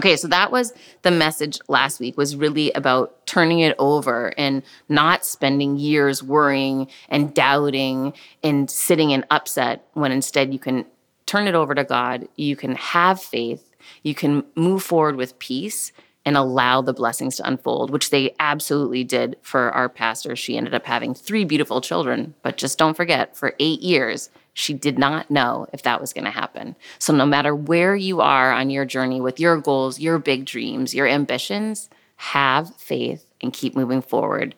Okay, 0.00 0.16
so 0.16 0.28
that 0.28 0.50
was 0.50 0.72
the 1.02 1.10
message 1.10 1.58
last 1.68 2.00
week 2.00 2.16
was 2.16 2.34
really 2.34 2.72
about 2.72 3.26
turning 3.26 3.60
it 3.60 3.76
over 3.78 4.32
and 4.38 4.62
not 4.88 5.26
spending 5.26 5.76
years 5.76 6.22
worrying 6.22 6.88
and 7.10 7.34
doubting 7.34 8.14
and 8.42 8.70
sitting 8.70 9.10
in 9.10 9.26
upset 9.30 9.84
when 9.92 10.10
instead 10.10 10.54
you 10.54 10.58
can 10.58 10.86
turn 11.26 11.46
it 11.46 11.54
over 11.54 11.74
to 11.74 11.84
God, 11.84 12.26
you 12.36 12.56
can 12.56 12.76
have 12.76 13.22
faith, 13.22 13.72
you 14.02 14.14
can 14.14 14.42
move 14.54 14.82
forward 14.82 15.16
with 15.16 15.38
peace 15.38 15.92
and 16.24 16.34
allow 16.34 16.80
the 16.80 16.94
blessings 16.94 17.36
to 17.36 17.46
unfold, 17.46 17.90
which 17.90 18.08
they 18.08 18.34
absolutely 18.40 19.04
did 19.04 19.36
for 19.42 19.70
our 19.72 19.90
pastor. 19.90 20.34
She 20.34 20.56
ended 20.56 20.72
up 20.72 20.86
having 20.86 21.12
three 21.12 21.44
beautiful 21.44 21.82
children, 21.82 22.32
but 22.40 22.56
just 22.56 22.78
don't 22.78 22.96
forget, 22.96 23.36
for 23.36 23.54
8 23.58 23.80
years 23.80 24.30
she 24.60 24.74
did 24.74 24.98
not 24.98 25.30
know 25.30 25.66
if 25.72 25.82
that 25.82 26.00
was 26.00 26.12
going 26.12 26.24
to 26.24 26.30
happen. 26.30 26.76
So, 26.98 27.12
no 27.12 27.26
matter 27.26 27.54
where 27.54 27.96
you 27.96 28.20
are 28.20 28.52
on 28.52 28.70
your 28.70 28.84
journey 28.84 29.20
with 29.20 29.40
your 29.40 29.56
goals, 29.58 29.98
your 29.98 30.18
big 30.18 30.44
dreams, 30.44 30.94
your 30.94 31.06
ambitions, 31.06 31.88
have 32.16 32.76
faith 32.76 33.24
and 33.40 33.52
keep 33.52 33.74
moving 33.74 34.02
forward. 34.02 34.54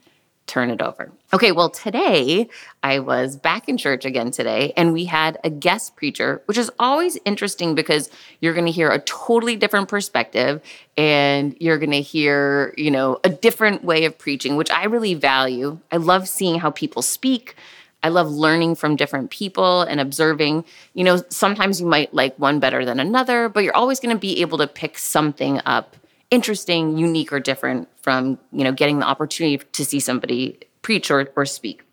turn 0.48 0.68
it 0.70 0.82
over. 0.82 1.12
Okay, 1.32 1.52
well, 1.52 1.70
today 1.70 2.48
I 2.82 2.98
was 2.98 3.36
back 3.36 3.68
in 3.68 3.78
church 3.78 4.04
again 4.04 4.32
today, 4.32 4.72
and 4.76 4.92
we 4.92 5.04
had 5.04 5.38
a 5.44 5.48
guest 5.48 5.94
preacher, 5.94 6.42
which 6.46 6.58
is 6.58 6.70
always 6.80 7.16
interesting 7.24 7.76
because 7.76 8.10
you're 8.40 8.52
going 8.52 8.66
to 8.66 8.72
hear 8.72 8.90
a 8.90 8.98
totally 8.98 9.54
different 9.54 9.88
perspective 9.88 10.60
and 10.96 11.56
you're 11.60 11.78
going 11.78 11.92
to 11.92 12.02
hear, 12.02 12.74
you 12.76 12.90
know, 12.90 13.18
a 13.22 13.28
different 13.28 13.84
way 13.84 14.04
of 14.04 14.18
preaching, 14.18 14.56
which 14.56 14.70
I 14.70 14.84
really 14.86 15.14
value. 15.14 15.78
I 15.92 15.98
love 15.98 16.28
seeing 16.28 16.58
how 16.58 16.70
people 16.72 17.02
speak. 17.02 17.54
I 18.02 18.08
love 18.08 18.30
learning 18.30 18.74
from 18.74 18.96
different 18.96 19.30
people 19.30 19.82
and 19.82 20.00
observing. 20.00 20.64
You 20.94 21.04
know, 21.04 21.22
sometimes 21.28 21.80
you 21.80 21.86
might 21.86 22.12
like 22.12 22.36
one 22.38 22.58
better 22.58 22.84
than 22.84 22.98
another, 22.98 23.48
but 23.48 23.64
you're 23.64 23.76
always 23.76 24.00
going 24.00 24.14
to 24.14 24.20
be 24.20 24.40
able 24.40 24.58
to 24.58 24.66
pick 24.66 24.98
something 24.98 25.60
up 25.64 25.96
interesting, 26.32 26.96
unique, 26.96 27.30
or 27.30 27.38
different 27.38 27.88
from, 28.00 28.38
you 28.52 28.64
know, 28.64 28.72
getting 28.72 28.98
the 28.98 29.06
opportunity 29.06 29.62
to 29.72 29.84
see 29.84 30.00
somebody 30.00 30.58
preach 30.80 31.10
or, 31.10 31.28
or 31.36 31.44
speak. 31.44 31.84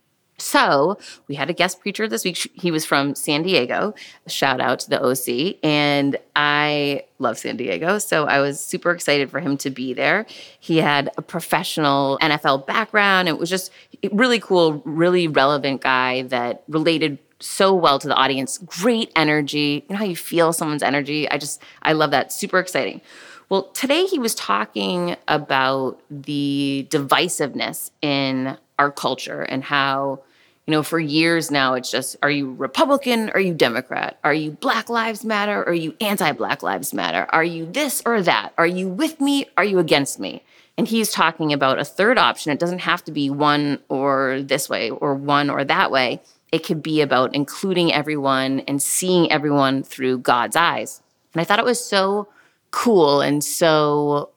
So 0.41 0.97
we 1.27 1.35
had 1.35 1.49
a 1.49 1.53
guest 1.53 1.79
preacher 1.79 2.07
this 2.07 2.23
week. 2.23 2.51
He 2.53 2.71
was 2.71 2.85
from 2.85 3.15
San 3.15 3.43
Diego. 3.43 3.93
Shout 4.27 4.59
out 4.61 4.79
to 4.81 4.89
the 4.89 5.01
OC. 5.01 5.57
And 5.63 6.17
I 6.35 7.03
love 7.19 7.37
San 7.37 7.57
Diego. 7.57 7.99
So 7.99 8.25
I 8.25 8.39
was 8.39 8.59
super 8.59 8.91
excited 8.91 9.29
for 9.29 9.39
him 9.39 9.57
to 9.57 9.69
be 9.69 9.93
there. 9.93 10.25
He 10.59 10.77
had 10.77 11.09
a 11.17 11.21
professional 11.21 12.17
NFL 12.21 12.65
background. 12.65 13.27
It 13.27 13.37
was 13.37 13.49
just 13.49 13.71
really 14.11 14.39
cool, 14.39 14.81
really 14.85 15.27
relevant 15.27 15.81
guy 15.81 16.23
that 16.23 16.63
related 16.67 17.19
so 17.39 17.73
well 17.73 17.99
to 17.99 18.07
the 18.07 18.15
audience. 18.15 18.57
Great 18.57 19.11
energy. 19.15 19.85
You 19.87 19.93
know 19.93 19.99
how 19.99 20.05
you 20.05 20.15
feel 20.15 20.53
someone's 20.53 20.83
energy? 20.83 21.29
I 21.29 21.37
just, 21.37 21.61
I 21.81 21.93
love 21.93 22.11
that. 22.11 22.31
Super 22.31 22.59
exciting. 22.59 23.01
Well, 23.49 23.63
today 23.63 24.05
he 24.05 24.19
was 24.19 24.35
talking 24.35 25.15
about 25.27 25.99
the 26.11 26.87
divisiveness 26.89 27.89
in 28.01 28.57
our 28.77 28.91
culture 28.91 29.41
and 29.41 29.63
how, 29.63 30.21
you 30.69 30.75
know, 30.75 30.83
for 30.83 30.99
years 30.99 31.49
now, 31.49 31.73
it's 31.73 31.89
just 31.89 32.15
are 32.21 32.29
you 32.29 32.53
Republican? 32.53 33.31
Are 33.31 33.39
you 33.39 33.55
Democrat? 33.55 34.19
Are 34.23 34.35
you 34.35 34.51
Black 34.51 34.87
Lives 34.87 35.25
Matter? 35.25 35.63
Are 35.63 35.73
you 35.73 35.95
anti 35.99 36.31
Black 36.33 36.61
Lives 36.61 36.93
Matter? 36.93 37.25
Are 37.31 37.43
you 37.43 37.65
this 37.65 38.03
or 38.05 38.21
that? 38.21 38.53
Are 38.55 38.67
you 38.67 38.87
with 38.87 39.19
me? 39.19 39.47
Are 39.57 39.63
you 39.63 39.79
against 39.79 40.19
me? 40.19 40.43
And 40.77 40.87
he's 40.87 41.11
talking 41.11 41.51
about 41.53 41.79
a 41.79 41.83
third 41.83 42.19
option. 42.19 42.51
It 42.51 42.59
doesn't 42.59 42.81
have 42.81 43.03
to 43.05 43.11
be 43.11 43.31
one 43.31 43.79
or 43.89 44.43
this 44.43 44.69
way 44.69 44.91
or 44.91 45.15
one 45.15 45.49
or 45.49 45.63
that 45.63 45.89
way. 45.89 46.21
It 46.51 46.63
could 46.63 46.83
be 46.83 47.01
about 47.01 47.33
including 47.33 47.91
everyone 47.91 48.59
and 48.67 48.79
seeing 48.79 49.31
everyone 49.31 49.81
through 49.81 50.19
God's 50.19 50.55
eyes. 50.55 51.01
And 51.33 51.41
I 51.41 51.45
thought 51.45 51.57
it 51.57 51.65
was 51.65 51.83
so 51.83 52.27
cool 52.69 53.21
and 53.21 53.43
so 53.43 54.29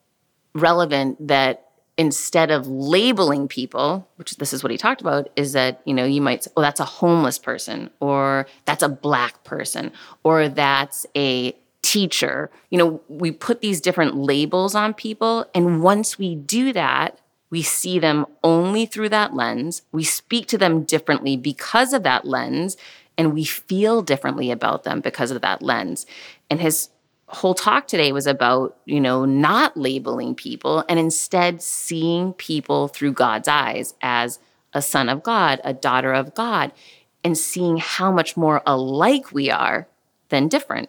relevant 0.54 1.28
that 1.28 1.71
instead 1.98 2.50
of 2.50 2.66
labeling 2.66 3.48
people, 3.48 4.08
which 4.16 4.36
this 4.36 4.52
is 4.52 4.62
what 4.62 4.70
he 4.70 4.78
talked 4.78 5.00
about, 5.00 5.28
is 5.36 5.52
that, 5.52 5.82
you 5.84 5.92
know, 5.92 6.04
you 6.04 6.20
might 6.20 6.44
say, 6.44 6.50
oh, 6.56 6.62
that's 6.62 6.80
a 6.80 6.84
homeless 6.84 7.38
person, 7.38 7.90
or 8.00 8.46
that's 8.64 8.82
a 8.82 8.88
black 8.88 9.44
person, 9.44 9.92
or 10.24 10.48
that's 10.48 11.04
a 11.16 11.54
teacher. 11.82 12.50
You 12.70 12.78
know, 12.78 13.00
we 13.08 13.30
put 13.30 13.60
these 13.60 13.80
different 13.80 14.16
labels 14.16 14.74
on 14.74 14.94
people. 14.94 15.46
And 15.54 15.82
once 15.82 16.18
we 16.18 16.34
do 16.34 16.72
that, 16.72 17.18
we 17.50 17.60
see 17.60 17.98
them 17.98 18.24
only 18.42 18.86
through 18.86 19.10
that 19.10 19.34
lens. 19.34 19.82
We 19.92 20.04
speak 20.04 20.46
to 20.46 20.58
them 20.58 20.84
differently 20.84 21.36
because 21.36 21.92
of 21.92 22.02
that 22.04 22.24
lens, 22.24 22.78
and 23.18 23.34
we 23.34 23.44
feel 23.44 24.00
differently 24.00 24.50
about 24.50 24.84
them 24.84 25.00
because 25.00 25.30
of 25.30 25.42
that 25.42 25.60
lens. 25.60 26.06
And 26.48 26.60
his 26.60 26.88
whole 27.32 27.54
talk 27.54 27.86
today 27.86 28.12
was 28.12 28.26
about, 28.26 28.76
you 28.84 29.00
know, 29.00 29.24
not 29.24 29.76
labeling 29.76 30.34
people 30.34 30.84
and 30.88 30.98
instead 30.98 31.62
seeing 31.62 32.34
people 32.34 32.88
through 32.88 33.12
God's 33.12 33.48
eyes 33.48 33.94
as 34.02 34.38
a 34.74 34.82
son 34.82 35.08
of 35.08 35.22
God, 35.22 35.60
a 35.64 35.72
daughter 35.72 36.12
of 36.12 36.34
God, 36.34 36.72
and 37.24 37.36
seeing 37.36 37.78
how 37.78 38.12
much 38.12 38.36
more 38.36 38.62
alike 38.66 39.32
we 39.32 39.50
are 39.50 39.88
than 40.28 40.48
different. 40.48 40.88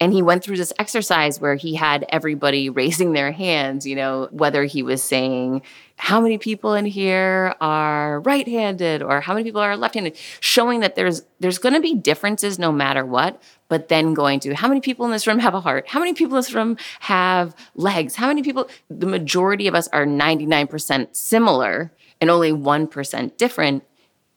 And 0.00 0.12
he 0.12 0.22
went 0.22 0.42
through 0.42 0.56
this 0.56 0.72
exercise 0.78 1.40
where 1.40 1.54
he 1.54 1.74
had 1.74 2.04
everybody 2.08 2.68
raising 2.80 3.12
their 3.12 3.32
hands, 3.32 3.86
you 3.86 3.96
know, 3.96 4.28
whether 4.30 4.64
he 4.64 4.82
was 4.82 5.02
saying, 5.02 5.62
how 5.96 6.20
many 6.20 6.38
people 6.38 6.74
in 6.74 6.84
here 6.84 7.54
are 7.60 8.20
right-handed 8.20 9.02
or 9.02 9.20
how 9.20 9.32
many 9.32 9.44
people 9.44 9.60
are 9.60 9.76
left-handed, 9.76 10.16
showing 10.40 10.80
that 10.80 10.96
there's 10.96 11.22
there's 11.38 11.58
going 11.58 11.74
to 11.74 11.80
be 11.80 11.94
differences 11.94 12.58
no 12.58 12.72
matter 12.72 13.06
what, 13.06 13.40
but 13.68 13.88
then 13.88 14.12
going 14.12 14.40
to 14.40 14.54
how 14.54 14.66
many 14.66 14.80
people 14.80 15.06
in 15.06 15.12
this 15.12 15.26
room 15.26 15.38
have 15.38 15.54
a 15.54 15.60
heart? 15.60 15.86
How 15.88 16.00
many 16.00 16.12
people 16.12 16.36
in 16.36 16.40
this 16.40 16.52
room 16.52 16.76
have 17.00 17.54
legs? 17.76 18.16
How 18.16 18.26
many 18.26 18.42
people 18.42 18.68
the 18.90 19.06
majority 19.06 19.68
of 19.68 19.74
us 19.74 19.88
are 19.88 20.04
99% 20.04 21.14
similar 21.14 21.92
and 22.20 22.30
only 22.30 22.52
1% 22.52 23.36
different. 23.36 23.84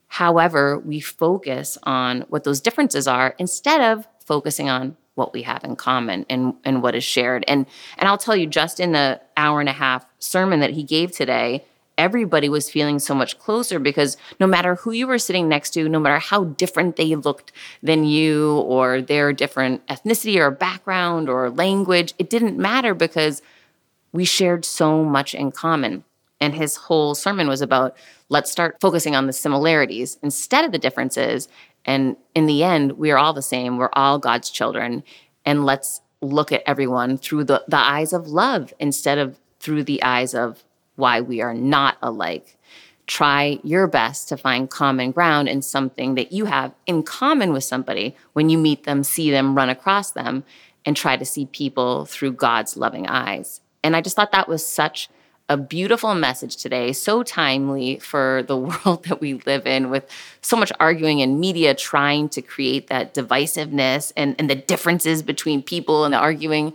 However, 0.07 0.77
we 0.77 0.99
focus 0.99 1.77
on 1.83 2.25
what 2.29 2.43
those 2.43 2.61
differences 2.61 3.07
are 3.07 3.35
instead 3.37 3.81
of 3.81 4.07
focusing 4.25 4.69
on 4.69 4.97
what 5.17 5.33
we 5.33 5.41
have 5.41 5.63
in 5.63 5.75
common 5.75 6.25
and, 6.29 6.53
and 6.63 6.81
what 6.81 6.95
is 6.95 7.03
shared. 7.03 7.43
And 7.47 7.65
and 7.97 8.07
I'll 8.07 8.17
tell 8.17 8.35
you, 8.35 8.47
just 8.47 8.79
in 8.79 8.91
the 8.91 9.19
hour 9.35 9.59
and 9.59 9.69
a 9.69 9.73
half 9.73 10.05
sermon 10.19 10.59
that 10.59 10.71
he 10.71 10.83
gave 10.83 11.11
today, 11.11 11.65
everybody 11.97 12.47
was 12.47 12.69
feeling 12.69 12.99
so 12.99 13.15
much 13.15 13.39
closer 13.39 13.79
because 13.79 14.17
no 14.39 14.47
matter 14.47 14.75
who 14.75 14.91
you 14.91 15.07
were 15.07 15.17
sitting 15.17 15.49
next 15.49 15.71
to, 15.71 15.89
no 15.89 15.99
matter 15.99 16.19
how 16.19 16.45
different 16.45 16.95
they 16.95 17.15
looked 17.15 17.51
than 17.81 18.03
you 18.03 18.59
or 18.59 19.01
their 19.01 19.33
different 19.33 19.85
ethnicity 19.87 20.37
or 20.37 20.51
background 20.51 21.27
or 21.29 21.49
language, 21.49 22.13
it 22.19 22.29
didn't 22.29 22.57
matter 22.57 22.93
because 22.93 23.41
we 24.11 24.25
shared 24.25 24.63
so 24.63 25.03
much 25.03 25.33
in 25.33 25.51
common. 25.51 26.03
And 26.39 26.53
his 26.53 26.75
whole 26.75 27.15
sermon 27.15 27.47
was 27.47 27.61
about 27.61 27.97
let's 28.29 28.51
start 28.51 28.79
focusing 28.79 29.15
on 29.15 29.25
the 29.25 29.33
similarities 29.33 30.19
instead 30.21 30.65
of 30.65 30.71
the 30.71 30.77
differences 30.77 31.47
and 31.87 32.17
in 32.35 32.45
the 32.45 32.63
end, 32.63 32.91
we 32.93 33.11
are 33.11 33.17
all 33.17 33.33
the 33.33 33.41
same. 33.41 33.77
We're 33.77 33.89
all 33.93 34.19
God's 34.19 34.49
children. 34.49 35.03
And 35.45 35.65
let's 35.65 36.01
look 36.21 36.51
at 36.51 36.63
everyone 36.67 37.17
through 37.17 37.45
the, 37.45 37.63
the 37.67 37.77
eyes 37.77 38.11
of 38.11 38.27
love 38.27 38.73
instead 38.79 39.17
of 39.17 39.39
through 39.59 39.85
the 39.85 40.03
eyes 40.03 40.35
of 40.35 40.63
why 40.95 41.21
we 41.21 41.41
are 41.41 41.53
not 41.53 41.97
alike. 42.01 42.57
Try 43.07 43.59
your 43.63 43.87
best 43.87 44.27
to 44.29 44.37
find 44.37 44.69
common 44.69 45.11
ground 45.11 45.47
in 45.47 45.61
something 45.61 46.15
that 46.15 46.33
you 46.33 46.45
have 46.45 46.73
in 46.85 47.03
common 47.03 47.53
with 47.53 47.63
somebody 47.63 48.15
when 48.33 48.49
you 48.49 48.57
meet 48.57 48.83
them, 48.83 49.03
see 49.03 49.31
them, 49.31 49.55
run 49.55 49.69
across 49.69 50.11
them, 50.11 50.43
and 50.85 50.97
try 50.97 51.15
to 51.15 51.23
see 51.23 51.45
people 51.45 52.05
through 52.05 52.33
God's 52.33 52.75
loving 52.75 53.07
eyes. 53.07 53.61
And 53.81 53.95
I 53.95 54.01
just 54.01 54.17
thought 54.17 54.33
that 54.33 54.49
was 54.49 54.65
such 54.65 55.09
a 55.49 55.57
beautiful 55.57 56.13
message 56.13 56.57
today, 56.57 56.91
so 56.91 57.23
timely 57.23 57.99
for 57.99 58.43
the 58.47 58.57
world 58.85 59.05
that 59.05 59.21
we 59.21 59.35
live 59.45 59.65
in, 59.65 59.89
with 59.89 60.09
so 60.41 60.57
much 60.57 60.71
arguing 60.79 61.21
and 61.21 61.39
media 61.39 61.73
trying 61.73 62.29
to 62.29 62.41
create 62.41 62.87
that 62.87 63.13
divisiveness 63.13 64.11
and, 64.17 64.35
and 64.37 64.49
the 64.49 64.55
differences 64.55 65.21
between 65.21 65.61
people 65.61 66.03
and 66.03 66.13
the 66.13 66.17
arguing, 66.17 66.73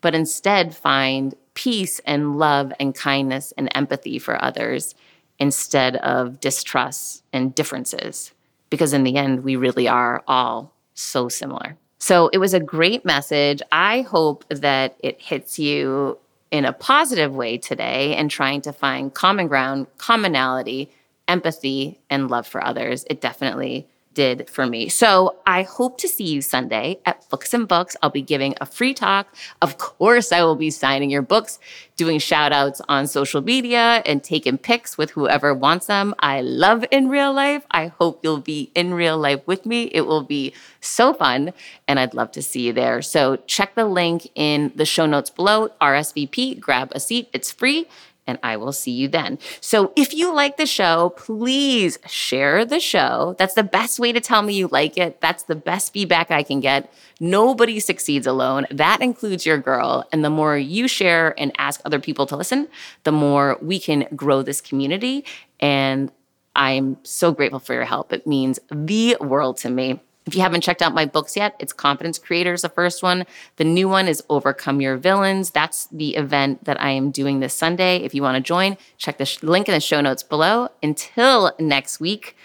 but 0.00 0.14
instead 0.14 0.74
find 0.74 1.34
peace 1.54 2.00
and 2.00 2.38
love 2.38 2.72
and 2.80 2.94
kindness 2.94 3.52
and 3.56 3.68
empathy 3.74 4.18
for 4.18 4.42
others 4.42 4.94
instead 5.38 5.96
of 5.96 6.40
distrust 6.40 7.22
and 7.32 7.54
differences. 7.54 8.32
Because 8.70 8.92
in 8.92 9.04
the 9.04 9.16
end, 9.16 9.44
we 9.44 9.56
really 9.56 9.86
are 9.86 10.24
all 10.26 10.72
so 10.94 11.28
similar. 11.28 11.76
So 11.98 12.28
it 12.28 12.38
was 12.38 12.54
a 12.54 12.60
great 12.60 13.04
message. 13.04 13.62
I 13.70 14.02
hope 14.02 14.44
that 14.48 14.96
it 14.98 15.20
hits 15.20 15.58
you 15.58 16.18
in 16.54 16.64
a 16.64 16.72
positive 16.72 17.34
way 17.34 17.58
today 17.58 18.14
and 18.14 18.30
trying 18.30 18.60
to 18.60 18.72
find 18.72 19.12
common 19.12 19.48
ground, 19.48 19.88
commonality, 19.98 20.88
empathy, 21.26 21.98
and 22.08 22.30
love 22.30 22.46
for 22.46 22.64
others. 22.64 23.04
It 23.10 23.20
definitely 23.20 23.88
did 24.14 24.48
for 24.48 24.66
me. 24.66 24.88
So 24.88 25.36
I 25.46 25.62
hope 25.62 25.98
to 25.98 26.08
see 26.08 26.24
you 26.24 26.40
Sunday 26.40 26.98
at 27.04 27.28
Books 27.28 27.52
and 27.52 27.68
Books. 27.68 27.96
I'll 28.02 28.10
be 28.10 28.22
giving 28.22 28.54
a 28.60 28.66
free 28.66 28.94
talk. 28.94 29.26
Of 29.60 29.78
course, 29.78 30.32
I 30.32 30.42
will 30.42 30.56
be 30.56 30.70
signing 30.70 31.10
your 31.10 31.22
books, 31.22 31.58
doing 31.96 32.18
shout 32.18 32.52
outs 32.52 32.80
on 32.88 33.06
social 33.06 33.42
media, 33.42 34.02
and 34.06 34.22
taking 34.22 34.58
pics 34.58 34.96
with 34.96 35.10
whoever 35.10 35.52
wants 35.52 35.86
them. 35.86 36.14
I 36.18 36.40
love 36.40 36.84
in 36.90 37.08
real 37.08 37.32
life. 37.32 37.64
I 37.70 37.88
hope 37.88 38.20
you'll 38.22 38.38
be 38.40 38.70
in 38.74 38.94
real 38.94 39.18
life 39.18 39.46
with 39.46 39.66
me. 39.66 39.84
It 39.92 40.02
will 40.02 40.22
be 40.22 40.54
so 40.80 41.12
fun, 41.12 41.52
and 41.88 41.98
I'd 41.98 42.14
love 42.14 42.30
to 42.32 42.42
see 42.42 42.62
you 42.66 42.72
there. 42.72 43.02
So 43.02 43.36
check 43.46 43.74
the 43.74 43.84
link 43.84 44.28
in 44.34 44.72
the 44.74 44.86
show 44.86 45.06
notes 45.06 45.30
below. 45.30 45.68
RSVP, 45.80 46.60
grab 46.60 46.92
a 46.94 47.00
seat. 47.00 47.28
It's 47.32 47.50
free 47.50 47.86
and 48.26 48.38
I 48.42 48.56
will 48.56 48.72
see 48.72 48.90
you 48.90 49.08
then. 49.08 49.38
So 49.60 49.92
if 49.96 50.14
you 50.14 50.34
like 50.34 50.56
the 50.56 50.66
show, 50.66 51.10
please 51.16 51.98
share 52.06 52.64
the 52.64 52.80
show. 52.80 53.34
That's 53.38 53.54
the 53.54 53.62
best 53.62 53.98
way 53.98 54.12
to 54.12 54.20
tell 54.20 54.42
me 54.42 54.54
you 54.54 54.68
like 54.68 54.96
it. 54.96 55.20
That's 55.20 55.42
the 55.42 55.54
best 55.54 55.92
feedback 55.92 56.30
I 56.30 56.42
can 56.42 56.60
get. 56.60 56.92
Nobody 57.20 57.80
succeeds 57.80 58.26
alone. 58.26 58.66
That 58.70 59.02
includes 59.02 59.44
your 59.44 59.58
girl. 59.58 60.08
And 60.12 60.24
the 60.24 60.30
more 60.30 60.56
you 60.56 60.88
share 60.88 61.34
and 61.38 61.52
ask 61.58 61.80
other 61.84 62.00
people 62.00 62.26
to 62.26 62.36
listen, 62.36 62.68
the 63.04 63.12
more 63.12 63.58
we 63.60 63.78
can 63.78 64.06
grow 64.16 64.42
this 64.42 64.60
community. 64.60 65.24
And 65.60 66.10
I'm 66.56 66.98
so 67.02 67.32
grateful 67.32 67.58
for 67.58 67.74
your 67.74 67.84
help. 67.84 68.12
It 68.12 68.26
means 68.26 68.58
the 68.70 69.16
world 69.20 69.58
to 69.58 69.70
me. 69.70 70.00
If 70.26 70.34
you 70.34 70.40
haven't 70.40 70.62
checked 70.62 70.80
out 70.80 70.94
my 70.94 71.04
books 71.04 71.36
yet, 71.36 71.54
it's 71.58 71.72
Confidence 71.72 72.18
Creators, 72.18 72.62
the 72.62 72.70
first 72.70 73.02
one. 73.02 73.26
The 73.56 73.64
new 73.64 73.88
one 73.88 74.08
is 74.08 74.22
Overcome 74.30 74.80
Your 74.80 74.96
Villains. 74.96 75.50
That's 75.50 75.86
the 75.88 76.16
event 76.16 76.64
that 76.64 76.80
I 76.80 76.90
am 76.90 77.10
doing 77.10 77.40
this 77.40 77.52
Sunday. 77.52 77.98
If 77.98 78.14
you 78.14 78.22
want 78.22 78.36
to 78.36 78.40
join, 78.42 78.78
check 78.96 79.18
the 79.18 79.26
sh- 79.26 79.42
link 79.42 79.68
in 79.68 79.74
the 79.74 79.80
show 79.80 80.00
notes 80.00 80.22
below. 80.22 80.68
Until 80.82 81.52
next 81.58 82.00
week, 82.00 82.36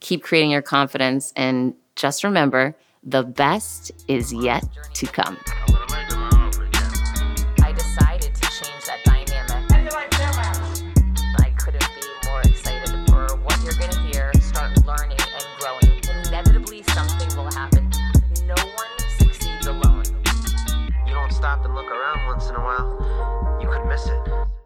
keep 0.00 0.22
creating 0.24 0.50
your 0.50 0.62
confidence 0.62 1.32
and 1.36 1.74
just 1.94 2.24
remember 2.24 2.76
the 3.04 3.22
best 3.22 3.92
is 4.08 4.32
yet 4.32 4.64
to 4.94 5.06
come. 5.06 5.38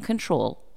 control 0.00 0.62